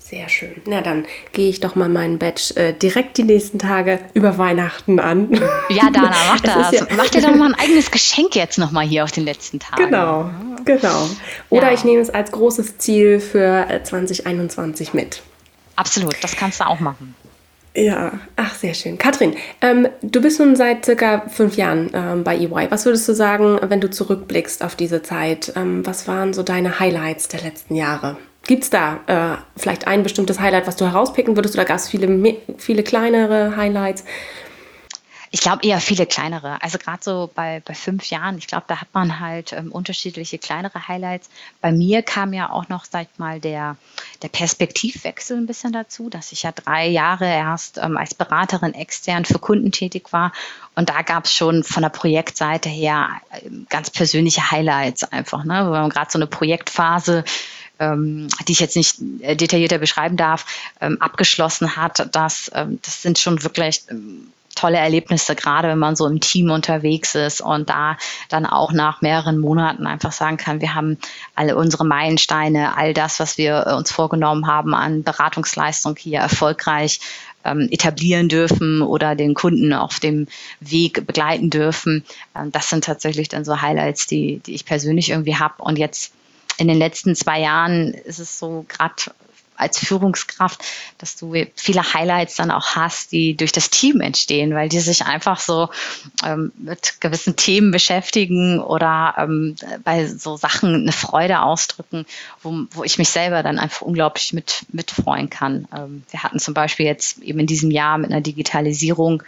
Sehr 0.09 0.31
schön. 0.31 0.63
Na 0.65 0.81
dann 0.81 1.05
gehe 1.33 1.51
ich 1.51 1.61
doch 1.61 1.75
mal 1.75 1.91
meinen 1.91 2.19
Badge 2.19 2.57
äh, 2.57 2.73
direkt 2.73 3.19
die 3.19 3.25
nächsten 3.25 3.59
Tage 3.59 3.99
über 4.15 4.39
Weihnachten 4.39 5.01
an. 5.01 5.39
Ja, 5.69 5.91
Dana, 5.91 6.17
mach 6.29 6.41
das. 6.43 6.73
Ja 6.73 6.87
mach 6.97 7.09
dir 7.09 7.21
doch 7.21 7.35
mal 7.35 7.53
ein 7.53 7.55
eigenes 7.55 7.91
Geschenk 7.91 8.35
jetzt 8.35 8.57
nochmal 8.57 8.87
hier 8.87 9.05
auf 9.05 9.13
den 9.13 9.25
letzten 9.25 9.61
Tagen. 9.61 9.85
Genau, 9.85 10.31
genau. 10.65 11.11
Oder 11.51 11.67
ja. 11.69 11.75
ich 11.75 11.85
nehme 11.85 12.01
es 12.01 12.09
als 12.09 12.33
großes 12.33 12.79
Ziel 12.79 13.21
für 13.21 13.83
2021 13.85 14.89
äh, 14.95 14.97
mit. 14.97 15.23
Absolut, 15.77 16.17
das 16.23 16.37
kannst 16.37 16.61
du 16.61 16.67
auch 16.67 16.81
machen. 16.81 17.15
Ja, 17.75 18.13
ach, 18.37 18.55
sehr 18.55 18.75
schön. 18.75 18.99
Katrin, 18.99 19.35
ähm, 19.61 19.89
du 20.03 20.21
bist 20.21 20.41
nun 20.41 20.57
seit 20.57 20.85
circa 20.85 21.29
fünf 21.29 21.57
Jahren 21.57 21.91
ähm, 21.93 22.25
bei 22.25 22.37
EY. 22.37 22.71
Was 22.71 22.85
würdest 22.85 23.09
du 23.09 23.15
sagen, 23.15 23.59
wenn 23.63 23.81
du 23.81 23.91
zurückblickst 23.91 24.65
auf 24.65 24.75
diese 24.75 25.03
Zeit? 25.03 25.53
Ähm, 25.55 25.87
was 25.87 26.09
waren 26.09 26.33
so 26.33 26.43
deine 26.43 26.81
Highlights 26.81 27.29
der 27.29 27.43
letzten 27.43 27.77
Jahre? 27.77 28.17
Gibt 28.47 28.65
es 28.65 28.71
da 28.71 29.01
äh, 29.07 29.61
vielleicht 29.61 29.87
ein 29.87 30.03
bestimmtes 30.03 30.41
Highlight, 30.41 30.67
was 30.67 30.77
du 30.77 30.87
herauspicken 30.87 31.37
würdest, 31.37 31.55
oder 31.55 31.67
gab 31.67 31.77
es 31.77 31.89
viele, 31.89 32.37
viele 32.57 32.83
kleinere 32.83 33.57
Highlights? 33.57 34.05
Ich 35.39 35.43
glaube 35.43 35.65
eher 35.65 35.81
viele 35.81 36.05
kleinere. 36.05 36.61
Also 36.63 36.79
gerade 36.79 36.99
so 37.01 37.31
bei, 37.33 37.63
bei 37.65 37.73
fünf 37.73 38.11
Jahren, 38.11 38.39
ich 38.39 38.49
glaube, 38.49 38.65
da 38.67 38.81
hat 38.81 38.89
man 38.93 39.21
halt 39.21 39.53
ähm, 39.53 39.71
unterschiedliche 39.71 40.37
kleinere 40.37 40.89
Highlights. 40.89 41.31
Bei 41.61 41.71
mir 41.71 42.03
kam 42.03 42.33
ja 42.33 42.51
auch 42.51 42.69
noch, 42.69 42.85
sag 42.85 43.03
ich 43.03 43.19
mal, 43.21 43.39
der, 43.39 43.77
der 44.23 44.31
Perspektivwechsel 44.31 45.37
ein 45.37 45.47
bisschen 45.47 45.73
dazu, 45.73 46.11
dass 46.11 46.33
ich 46.33 46.43
ja 46.43 46.51
drei 46.51 46.89
Jahre 46.89 47.27
erst 47.27 47.79
ähm, 47.79 47.97
als 47.97 48.15
Beraterin 48.15 48.75
extern 48.75 49.25
für 49.25 49.39
Kunden 49.39 49.71
tätig 49.71 50.13
war. 50.13 50.33
Und 50.75 50.89
da 50.89 51.03
gab 51.03 51.27
es 51.27 51.33
schon 51.33 51.63
von 51.63 51.85
der 51.85 51.91
Projektseite 51.91 52.69
her 52.69 53.09
ähm, 53.41 53.69
ganz 53.71 53.91
persönliche 53.91 54.51
Highlights 54.51 55.05
einfach, 55.05 55.45
ne? 55.45 55.67
wo 55.67 55.71
man 55.71 55.89
gerade 55.89 56.11
so 56.11 56.19
eine 56.19 56.27
Projektphase 56.27 57.23
ähm, 57.79 58.27
die 58.49 58.51
ich 58.51 58.59
jetzt 58.59 58.75
nicht 58.75 58.97
äh, 59.21 59.37
detaillierter 59.37 59.79
beschreiben 59.79 60.17
darf, 60.17 60.47
ähm, 60.81 61.01
abgeschlossen 61.01 61.77
hat, 61.77 62.09
das, 62.11 62.51
das 62.53 63.03
sind 63.03 63.21
schon 63.21 63.45
wirklich 63.45 63.85
tolle 64.59 64.79
Erlebnisse, 64.79 65.35
gerade 65.35 65.69
wenn 65.69 65.79
man 65.79 65.97
so 65.97 66.07
im 66.07 66.21
Team 66.21 66.51
unterwegs 66.51 67.15
ist 67.15 67.41
und 67.41 67.71
da 67.71 67.97
dann 68.29 68.47
auch 68.47 68.73
nach 68.73 69.01
mehreren 69.01 69.39
Monaten 69.39 69.87
einfach 69.87 70.13
sagen 70.13 70.37
kann, 70.37 70.61
wir 70.61 70.75
haben 70.75 70.99
alle 71.35 71.57
unsere 71.57 71.85
Meilensteine, 71.85 72.77
all 72.77 72.95
das, 72.95 73.21
was 73.21 73.39
wir 73.39 73.75
uns 73.77 73.93
vorgenommen 73.93 74.47
haben 74.47 74.75
an 74.75 75.03
Beratungsleistung 75.03 75.97
hier 75.97 76.21
erfolgreich 76.21 77.01
ähm, 77.45 77.69
etablieren 77.71 78.29
dürfen 78.29 78.83
oder 78.83 79.15
den 79.15 79.35
Kunden 79.35 79.73
auf 79.73 80.01
dem 80.01 80.27
Weg 80.61 81.07
begleiten 81.07 81.51
dürfen. 81.51 82.05
Ähm, 82.37 82.53
das 82.53 82.69
sind 82.69 82.85
tatsächlich 82.85 83.29
dann 83.29 83.45
so 83.45 83.61
Highlights, 83.61 84.07
die, 84.07 84.41
die 84.45 84.55
ich 84.55 84.65
persönlich 84.65 85.11
irgendwie 85.11 85.37
habe. 85.37 85.63
Und 85.63 85.79
jetzt 85.79 86.13
in 86.59 86.69
den 86.69 86.79
letzten 86.79 87.15
zwei 87.15 87.41
Jahren 87.41 87.95
ist 87.95 88.19
es 88.19 88.39
so 88.39 88.65
gerade 88.69 88.95
als 89.59 89.79
Führungskraft, 89.79 90.63
dass 90.99 91.17
du 91.17 91.35
viele 91.55 91.95
Highlights 91.95 92.37
dann 92.37 92.51
auch 92.51 92.77
hast, 92.77 93.13
die 93.13 93.37
durch 93.37 93.53
das 93.53 93.71
Team 93.71 94.01
entstehen, 94.01 94.55
weil 94.55 94.69
die 94.69 94.81
sich 94.81 95.05
einfach 95.05 95.41
so 95.41 95.69
ähm, 96.25 96.53
mit 96.57 97.01
gewissen 97.01 97.37
Themen 97.37 97.71
beschäftigen 97.71 98.61
oder 98.61 99.15
ähm, 99.19 99.57
bei 99.85 100.07
so 100.07 100.37
Sachen 100.37 100.75
eine 100.75 100.93
Freude 100.93 101.43
ausdrücken, 101.43 102.07
wo, 102.43 102.65
wo 102.71 102.85
ich 102.85 102.99
mich 102.99 103.09
selber 103.09 103.43
dann 103.43 103.59
einfach 103.59 103.83
unglaublich 103.83 104.33
mit, 104.33 104.65
mitfreuen 104.73 105.29
kann. 105.31 105.67
Ähm, 105.77 106.03
wir 106.11 106.23
hatten 106.23 106.39
zum 106.39 106.55
Beispiel 106.55 106.87
jetzt 106.87 107.19
eben 107.19 107.41
in 107.41 107.47
diesem 107.47 107.71
Jahr 107.71 107.99
mit 107.99 108.11
einer 108.11 108.21
Digitalisierung 108.21 109.23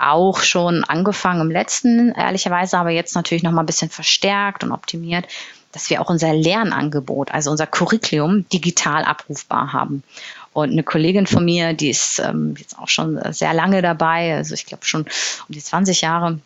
auch 0.00 0.40
schon 0.40 0.84
angefangen 0.84 1.42
im 1.42 1.50
letzten, 1.50 2.12
ehrlicherweise, 2.12 2.78
aber 2.78 2.90
jetzt 2.90 3.14
natürlich 3.14 3.42
noch 3.42 3.52
mal 3.52 3.62
ein 3.62 3.66
bisschen 3.66 3.90
verstärkt 3.90 4.64
und 4.64 4.72
optimiert 4.72 5.26
dass 5.72 5.90
wir 5.90 6.00
auch 6.00 6.10
unser 6.10 6.34
Lernangebot, 6.34 7.30
also 7.30 7.50
unser 7.50 7.66
Curriculum 7.66 8.48
digital 8.48 9.04
abrufbar 9.04 9.72
haben. 9.72 10.02
Und 10.52 10.72
eine 10.72 10.82
Kollegin 10.82 11.26
von 11.26 11.44
mir, 11.44 11.74
die 11.74 11.90
ist 11.90 12.18
ähm, 12.18 12.56
jetzt 12.58 12.76
auch 12.78 12.88
schon 12.88 13.20
sehr 13.32 13.54
lange 13.54 13.82
dabei, 13.82 14.34
also 14.34 14.54
ich 14.54 14.66
glaube 14.66 14.84
schon 14.84 15.02
um 15.02 15.54
die 15.54 15.62
20 15.62 16.00
Jahre, 16.00 16.40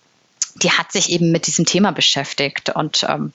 die 0.56 0.70
hat 0.70 0.92
sich 0.92 1.10
eben 1.10 1.32
mit 1.32 1.46
diesem 1.46 1.64
Thema 1.64 1.90
beschäftigt 1.90 2.70
und 2.70 3.06
ähm, 3.08 3.32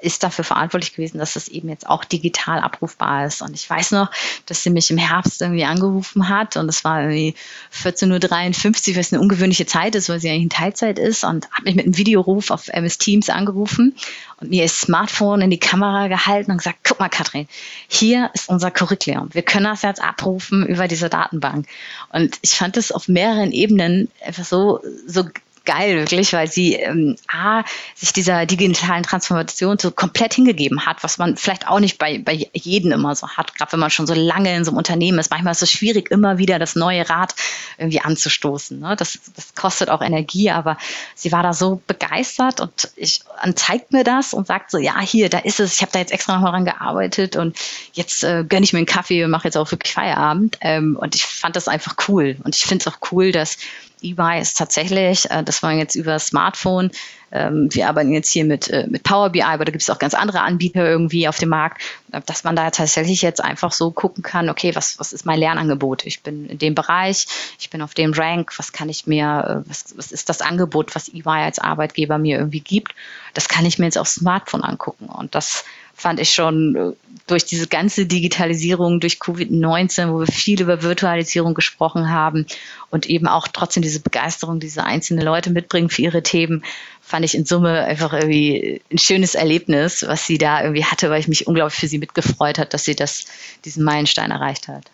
ist 0.00 0.22
dafür 0.22 0.44
verantwortlich 0.44 0.94
gewesen, 0.94 1.18
dass 1.18 1.36
es 1.36 1.48
eben 1.48 1.68
jetzt 1.68 1.86
auch 1.86 2.04
digital 2.04 2.60
abrufbar 2.60 3.26
ist. 3.26 3.42
Und 3.42 3.54
ich 3.54 3.68
weiß 3.68 3.92
noch, 3.92 4.10
dass 4.46 4.62
sie 4.62 4.70
mich 4.70 4.90
im 4.90 4.98
Herbst 4.98 5.40
irgendwie 5.40 5.64
angerufen 5.64 6.28
hat 6.28 6.56
und 6.56 6.68
es 6.68 6.84
war 6.84 7.02
irgendwie 7.02 7.34
14.53 7.72 8.90
Uhr, 8.90 8.96
was 8.96 9.12
eine 9.12 9.20
ungewöhnliche 9.20 9.66
Zeit 9.66 9.94
ist, 9.94 10.08
weil 10.08 10.20
sie 10.20 10.28
eigentlich 10.28 10.44
in 10.44 10.50
Teilzeit 10.50 10.98
ist 10.98 11.24
und 11.24 11.50
hat 11.50 11.64
mich 11.64 11.74
mit 11.74 11.86
einem 11.86 11.96
Videoruf 11.96 12.50
auf 12.50 12.68
MS 12.68 12.98
Teams 12.98 13.30
angerufen 13.30 13.94
und 14.40 14.50
mir 14.50 14.62
das 14.62 14.78
Smartphone 14.78 15.40
in 15.40 15.50
die 15.50 15.58
Kamera 15.58 16.08
gehalten 16.08 16.52
und 16.52 16.58
gesagt, 16.58 16.78
guck 16.84 17.00
mal, 17.00 17.08
Katrin, 17.08 17.48
hier 17.88 18.30
ist 18.34 18.48
unser 18.48 18.70
Curriculum. 18.70 19.28
Wir 19.32 19.42
können 19.42 19.64
das 19.64 19.82
jetzt 19.82 20.02
abrufen 20.02 20.66
über 20.66 20.88
diese 20.88 21.08
Datenbank. 21.08 21.66
Und 22.10 22.38
ich 22.42 22.52
fand 22.52 22.76
es 22.76 22.92
auf 22.92 23.08
mehreren 23.08 23.52
Ebenen 23.52 24.08
einfach 24.24 24.44
so, 24.44 24.80
so 25.06 25.24
geil, 25.68 25.98
wirklich, 25.98 26.32
weil 26.32 26.50
sie 26.50 26.74
ähm, 26.76 27.16
A, 27.30 27.62
sich 27.94 28.14
dieser 28.14 28.46
digitalen 28.46 29.02
Transformation 29.02 29.78
so 29.78 29.90
komplett 29.90 30.32
hingegeben 30.32 30.86
hat, 30.86 31.04
was 31.04 31.18
man 31.18 31.36
vielleicht 31.36 31.68
auch 31.68 31.78
nicht 31.78 31.98
bei, 31.98 32.18
bei 32.18 32.48
jedem 32.54 32.90
immer 32.90 33.14
so 33.14 33.28
hat, 33.28 33.54
gerade 33.54 33.72
wenn 33.72 33.80
man 33.80 33.90
schon 33.90 34.06
so 34.06 34.14
lange 34.14 34.56
in 34.56 34.64
so 34.64 34.70
einem 34.70 34.78
Unternehmen 34.78 35.18
ist. 35.18 35.30
Manchmal 35.30 35.52
ist 35.52 35.62
es 35.62 35.70
schwierig, 35.70 36.10
immer 36.10 36.38
wieder 36.38 36.58
das 36.58 36.74
neue 36.74 37.08
Rad 37.08 37.34
irgendwie 37.76 38.00
anzustoßen. 38.00 38.80
Ne? 38.80 38.96
Das, 38.96 39.18
das 39.36 39.54
kostet 39.54 39.90
auch 39.90 40.00
Energie, 40.00 40.50
aber 40.50 40.78
sie 41.14 41.32
war 41.32 41.42
da 41.42 41.52
so 41.52 41.82
begeistert 41.86 42.60
und 42.60 42.90
ich 42.96 43.20
und 43.44 43.58
zeigt 43.58 43.92
mir 43.92 44.04
das 44.04 44.32
und 44.32 44.46
sagt 44.46 44.70
so, 44.70 44.78
ja, 44.78 44.98
hier, 45.00 45.28
da 45.28 45.38
ist 45.38 45.60
es, 45.60 45.74
ich 45.74 45.82
habe 45.82 45.92
da 45.92 45.98
jetzt 45.98 46.12
extra 46.12 46.34
nochmal 46.34 46.52
dran 46.52 46.64
gearbeitet 46.64 47.36
und 47.36 47.58
jetzt 47.92 48.24
äh, 48.24 48.42
gönne 48.48 48.64
ich 48.64 48.72
mir 48.72 48.78
einen 48.78 48.86
Kaffee 48.86 49.22
und 49.22 49.30
mache 49.30 49.48
jetzt 49.48 49.56
auch 49.56 49.70
wirklich 49.70 49.92
Feierabend. 49.92 50.56
Ähm, 50.62 50.96
und 50.98 51.14
ich 51.14 51.26
fand 51.26 51.56
das 51.56 51.68
einfach 51.68 51.96
cool. 52.08 52.36
Und 52.42 52.56
ich 52.56 52.62
finde 52.62 52.84
es 52.86 52.92
auch 52.92 53.12
cool, 53.12 53.32
dass 53.32 53.58
EY 54.02 54.40
ist 54.40 54.56
tatsächlich, 54.56 55.30
äh, 55.30 55.42
das 55.42 55.62
war 55.62 55.72
jetzt 55.72 55.94
über 55.94 56.18
Smartphone. 56.18 56.90
Ähm, 57.30 57.68
wir 57.70 57.88
arbeiten 57.88 58.12
jetzt 58.12 58.30
hier 58.30 58.44
mit, 58.44 58.68
äh, 58.68 58.86
mit 58.88 59.02
Power 59.02 59.30
BI, 59.30 59.42
aber 59.42 59.64
da 59.64 59.72
gibt 59.72 59.82
es 59.82 59.90
auch 59.90 59.98
ganz 59.98 60.14
andere 60.14 60.40
Anbieter 60.40 60.86
irgendwie 60.86 61.28
auf 61.28 61.38
dem 61.38 61.50
Markt, 61.50 61.82
äh, 62.12 62.20
dass 62.24 62.44
man 62.44 62.56
da 62.56 62.70
tatsächlich 62.70 63.20
jetzt 63.22 63.42
einfach 63.42 63.72
so 63.72 63.90
gucken 63.90 64.22
kann, 64.22 64.48
okay, 64.48 64.74
was, 64.74 64.98
was 64.98 65.12
ist 65.12 65.26
mein 65.26 65.38
Lernangebot? 65.38 66.06
Ich 66.06 66.22
bin 66.22 66.46
in 66.46 66.58
dem 66.58 66.74
Bereich, 66.74 67.26
ich 67.58 67.68
bin 67.70 67.82
auf 67.82 67.94
dem 67.94 68.12
Rank, 68.12 68.58
was 68.58 68.72
kann 68.72 68.88
ich 68.88 69.06
mir, 69.06 69.62
was, 69.66 69.96
was 69.96 70.10
ist 70.10 70.28
das 70.28 70.40
Angebot, 70.40 70.94
was 70.94 71.12
EY 71.12 71.22
als 71.26 71.58
Arbeitgeber 71.58 72.18
mir 72.18 72.38
irgendwie 72.38 72.60
gibt? 72.60 72.94
Das 73.34 73.48
kann 73.48 73.66
ich 73.66 73.78
mir 73.78 73.84
jetzt 73.84 73.98
aufs 73.98 74.14
Smartphone 74.14 74.62
angucken. 74.62 75.06
Und 75.06 75.34
das 75.34 75.64
fand 75.98 76.20
ich 76.20 76.30
schon 76.30 76.76
äh, 76.76 76.92
durch 77.26 77.44
diese 77.44 77.66
ganze 77.66 78.06
Digitalisierung, 78.06 79.00
durch 79.00 79.14
Covid-19, 79.14 80.12
wo 80.12 80.20
wir 80.20 80.28
viel 80.28 80.62
über 80.62 80.82
Virtualisierung 80.82 81.54
gesprochen 81.54 82.10
haben 82.10 82.46
und 82.90 83.10
eben 83.10 83.26
auch 83.26 83.48
trotzdem 83.48 83.82
diese 83.82 84.00
Begeisterung, 84.00 84.60
diese 84.60 84.84
einzelnen 84.84 85.24
Leute 85.24 85.50
mitbringen 85.50 85.90
für 85.90 86.02
ihre 86.02 86.22
Themen, 86.22 86.64
fand 87.02 87.24
ich 87.24 87.34
in 87.34 87.44
Summe 87.44 87.84
einfach 87.84 88.12
irgendwie 88.12 88.80
ein 88.92 88.98
schönes 88.98 89.34
Erlebnis, 89.34 90.04
was 90.06 90.24
sie 90.24 90.38
da 90.38 90.62
irgendwie 90.62 90.84
hatte, 90.84 91.10
weil 91.10 91.20
ich 91.20 91.28
mich 91.28 91.46
unglaublich 91.48 91.78
für 91.78 91.88
sie 91.88 91.98
mitgefreut 91.98 92.58
hat, 92.58 92.72
dass 92.72 92.84
sie 92.84 92.94
das, 92.94 93.26
diesen 93.64 93.82
Meilenstein 93.82 94.30
erreicht 94.30 94.68
hat. 94.68 94.84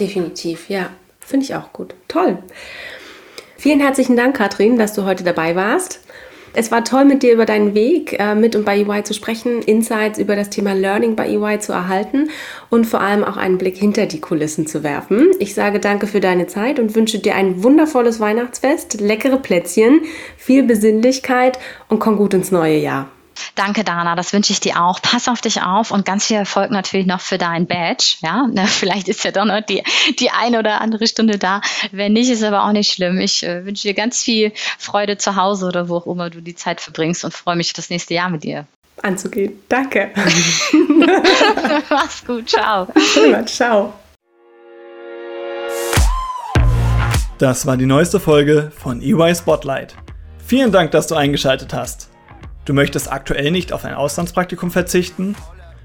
Definitiv, 0.00 0.70
ja. 0.70 0.90
Finde 1.20 1.44
ich 1.44 1.54
auch 1.54 1.72
gut. 1.72 1.94
Toll. 2.08 2.42
Vielen 3.58 3.80
herzlichen 3.80 4.16
Dank, 4.16 4.36
Katrin, 4.36 4.78
dass 4.78 4.94
du 4.94 5.04
heute 5.04 5.24
dabei 5.24 5.56
warst. 5.56 6.00
Es 6.56 6.70
war 6.70 6.84
toll, 6.84 7.04
mit 7.04 7.24
dir 7.24 7.32
über 7.32 7.46
deinen 7.46 7.74
Weg 7.74 8.16
äh, 8.20 8.36
mit 8.36 8.54
und 8.54 8.64
bei 8.64 8.78
EY 8.78 9.02
zu 9.02 9.12
sprechen, 9.12 9.60
Insights 9.62 10.20
über 10.20 10.36
das 10.36 10.50
Thema 10.50 10.72
Learning 10.72 11.16
bei 11.16 11.28
EY 11.28 11.58
zu 11.58 11.72
erhalten 11.72 12.30
und 12.70 12.86
vor 12.86 13.00
allem 13.00 13.24
auch 13.24 13.36
einen 13.36 13.58
Blick 13.58 13.76
hinter 13.76 14.06
die 14.06 14.20
Kulissen 14.20 14.68
zu 14.68 14.84
werfen. 14.84 15.32
Ich 15.40 15.54
sage 15.54 15.80
danke 15.80 16.06
für 16.06 16.20
deine 16.20 16.46
Zeit 16.46 16.78
und 16.78 16.94
wünsche 16.94 17.18
dir 17.18 17.34
ein 17.34 17.64
wundervolles 17.64 18.20
Weihnachtsfest, 18.20 19.00
leckere 19.00 19.38
Plätzchen, 19.38 20.02
viel 20.36 20.62
Besinnlichkeit 20.62 21.58
und 21.88 21.98
komm 21.98 22.16
gut 22.16 22.34
ins 22.34 22.52
neue 22.52 22.78
Jahr. 22.78 23.08
Danke, 23.54 23.84
Dana. 23.84 24.14
Das 24.16 24.32
wünsche 24.32 24.52
ich 24.52 24.60
dir 24.60 24.82
auch. 24.82 25.00
Pass 25.00 25.28
auf 25.28 25.40
dich 25.40 25.62
auf 25.62 25.90
und 25.90 26.04
ganz 26.04 26.26
viel 26.26 26.36
Erfolg 26.36 26.70
natürlich 26.70 27.06
noch 27.06 27.20
für 27.20 27.38
dein 27.38 27.66
Badge. 27.66 28.16
Ja, 28.20 28.46
Na, 28.50 28.66
vielleicht 28.66 29.08
ist 29.08 29.24
ja 29.24 29.30
doch 29.30 29.44
noch 29.44 29.60
die, 29.60 29.82
die 30.18 30.30
eine 30.30 30.58
oder 30.58 30.80
andere 30.80 31.06
Stunde 31.06 31.38
da. 31.38 31.60
Wenn 31.92 32.12
nicht, 32.12 32.30
ist 32.30 32.42
aber 32.42 32.64
auch 32.64 32.72
nicht 32.72 32.92
schlimm. 32.92 33.18
Ich 33.18 33.42
äh, 33.42 33.64
wünsche 33.64 33.88
dir 33.88 33.94
ganz 33.94 34.22
viel 34.22 34.52
Freude 34.78 35.18
zu 35.18 35.36
Hause 35.36 35.66
oder 35.66 35.88
wo 35.88 35.96
auch 35.96 36.06
immer 36.06 36.30
du 36.30 36.40
die 36.40 36.54
Zeit 36.54 36.80
verbringst 36.80 37.24
und 37.24 37.34
freue 37.34 37.56
mich 37.56 37.72
das 37.72 37.90
nächste 37.90 38.14
Jahr 38.14 38.30
mit 38.30 38.44
dir 38.44 38.66
anzugehen. 39.02 39.60
Danke. 39.68 40.10
Mach's 41.90 42.24
gut. 42.24 42.48
Ciao. 42.48 42.86
Prima, 43.14 43.44
ciao. 43.46 43.92
Das 47.38 47.66
war 47.66 47.76
die 47.76 47.86
neueste 47.86 48.20
Folge 48.20 48.70
von 48.76 49.02
EY 49.02 49.34
Spotlight. 49.34 49.96
Vielen 50.46 50.72
Dank, 50.72 50.92
dass 50.92 51.08
du 51.08 51.14
eingeschaltet 51.14 51.74
hast. 51.74 52.08
Du 52.64 52.72
möchtest 52.72 53.12
aktuell 53.12 53.50
nicht 53.50 53.72
auf 53.72 53.84
ein 53.84 53.94
Auslandspraktikum 53.94 54.70
verzichten? 54.70 55.36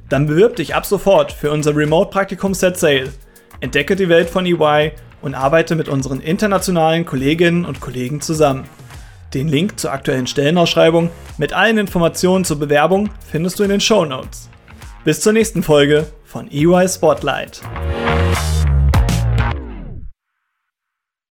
Dann 0.07 0.27
bewirb 0.27 0.55
dich 0.55 0.75
ab 0.75 0.85
sofort 0.85 1.31
für 1.31 1.51
unser 1.51 1.75
Remote-Praktikum 1.75 2.53
Set 2.53 2.77
Sail. 2.77 3.11
Entdecke 3.59 3.95
die 3.95 4.09
Welt 4.09 4.29
von 4.29 4.45
EY 4.45 4.93
und 5.21 5.35
arbeite 5.35 5.75
mit 5.75 5.89
unseren 5.89 6.21
internationalen 6.21 7.05
Kolleginnen 7.05 7.65
und 7.65 7.81
Kollegen 7.81 8.21
zusammen. 8.21 8.63
Den 9.33 9.47
Link 9.47 9.79
zur 9.79 9.91
aktuellen 9.91 10.25
Stellenausschreibung 10.25 11.11
mit 11.37 11.53
allen 11.53 11.77
Informationen 11.77 12.45
zur 12.45 12.57
Bewerbung 12.57 13.09
findest 13.29 13.59
du 13.59 13.63
in 13.63 13.69
den 13.69 13.81
Show 13.81 14.05
Notes. 14.05 14.49
Bis 15.03 15.21
zur 15.21 15.33
nächsten 15.33 15.61
Folge 15.61 16.07
von 16.23 16.49
EY 16.49 16.87
Spotlight. 16.87 17.61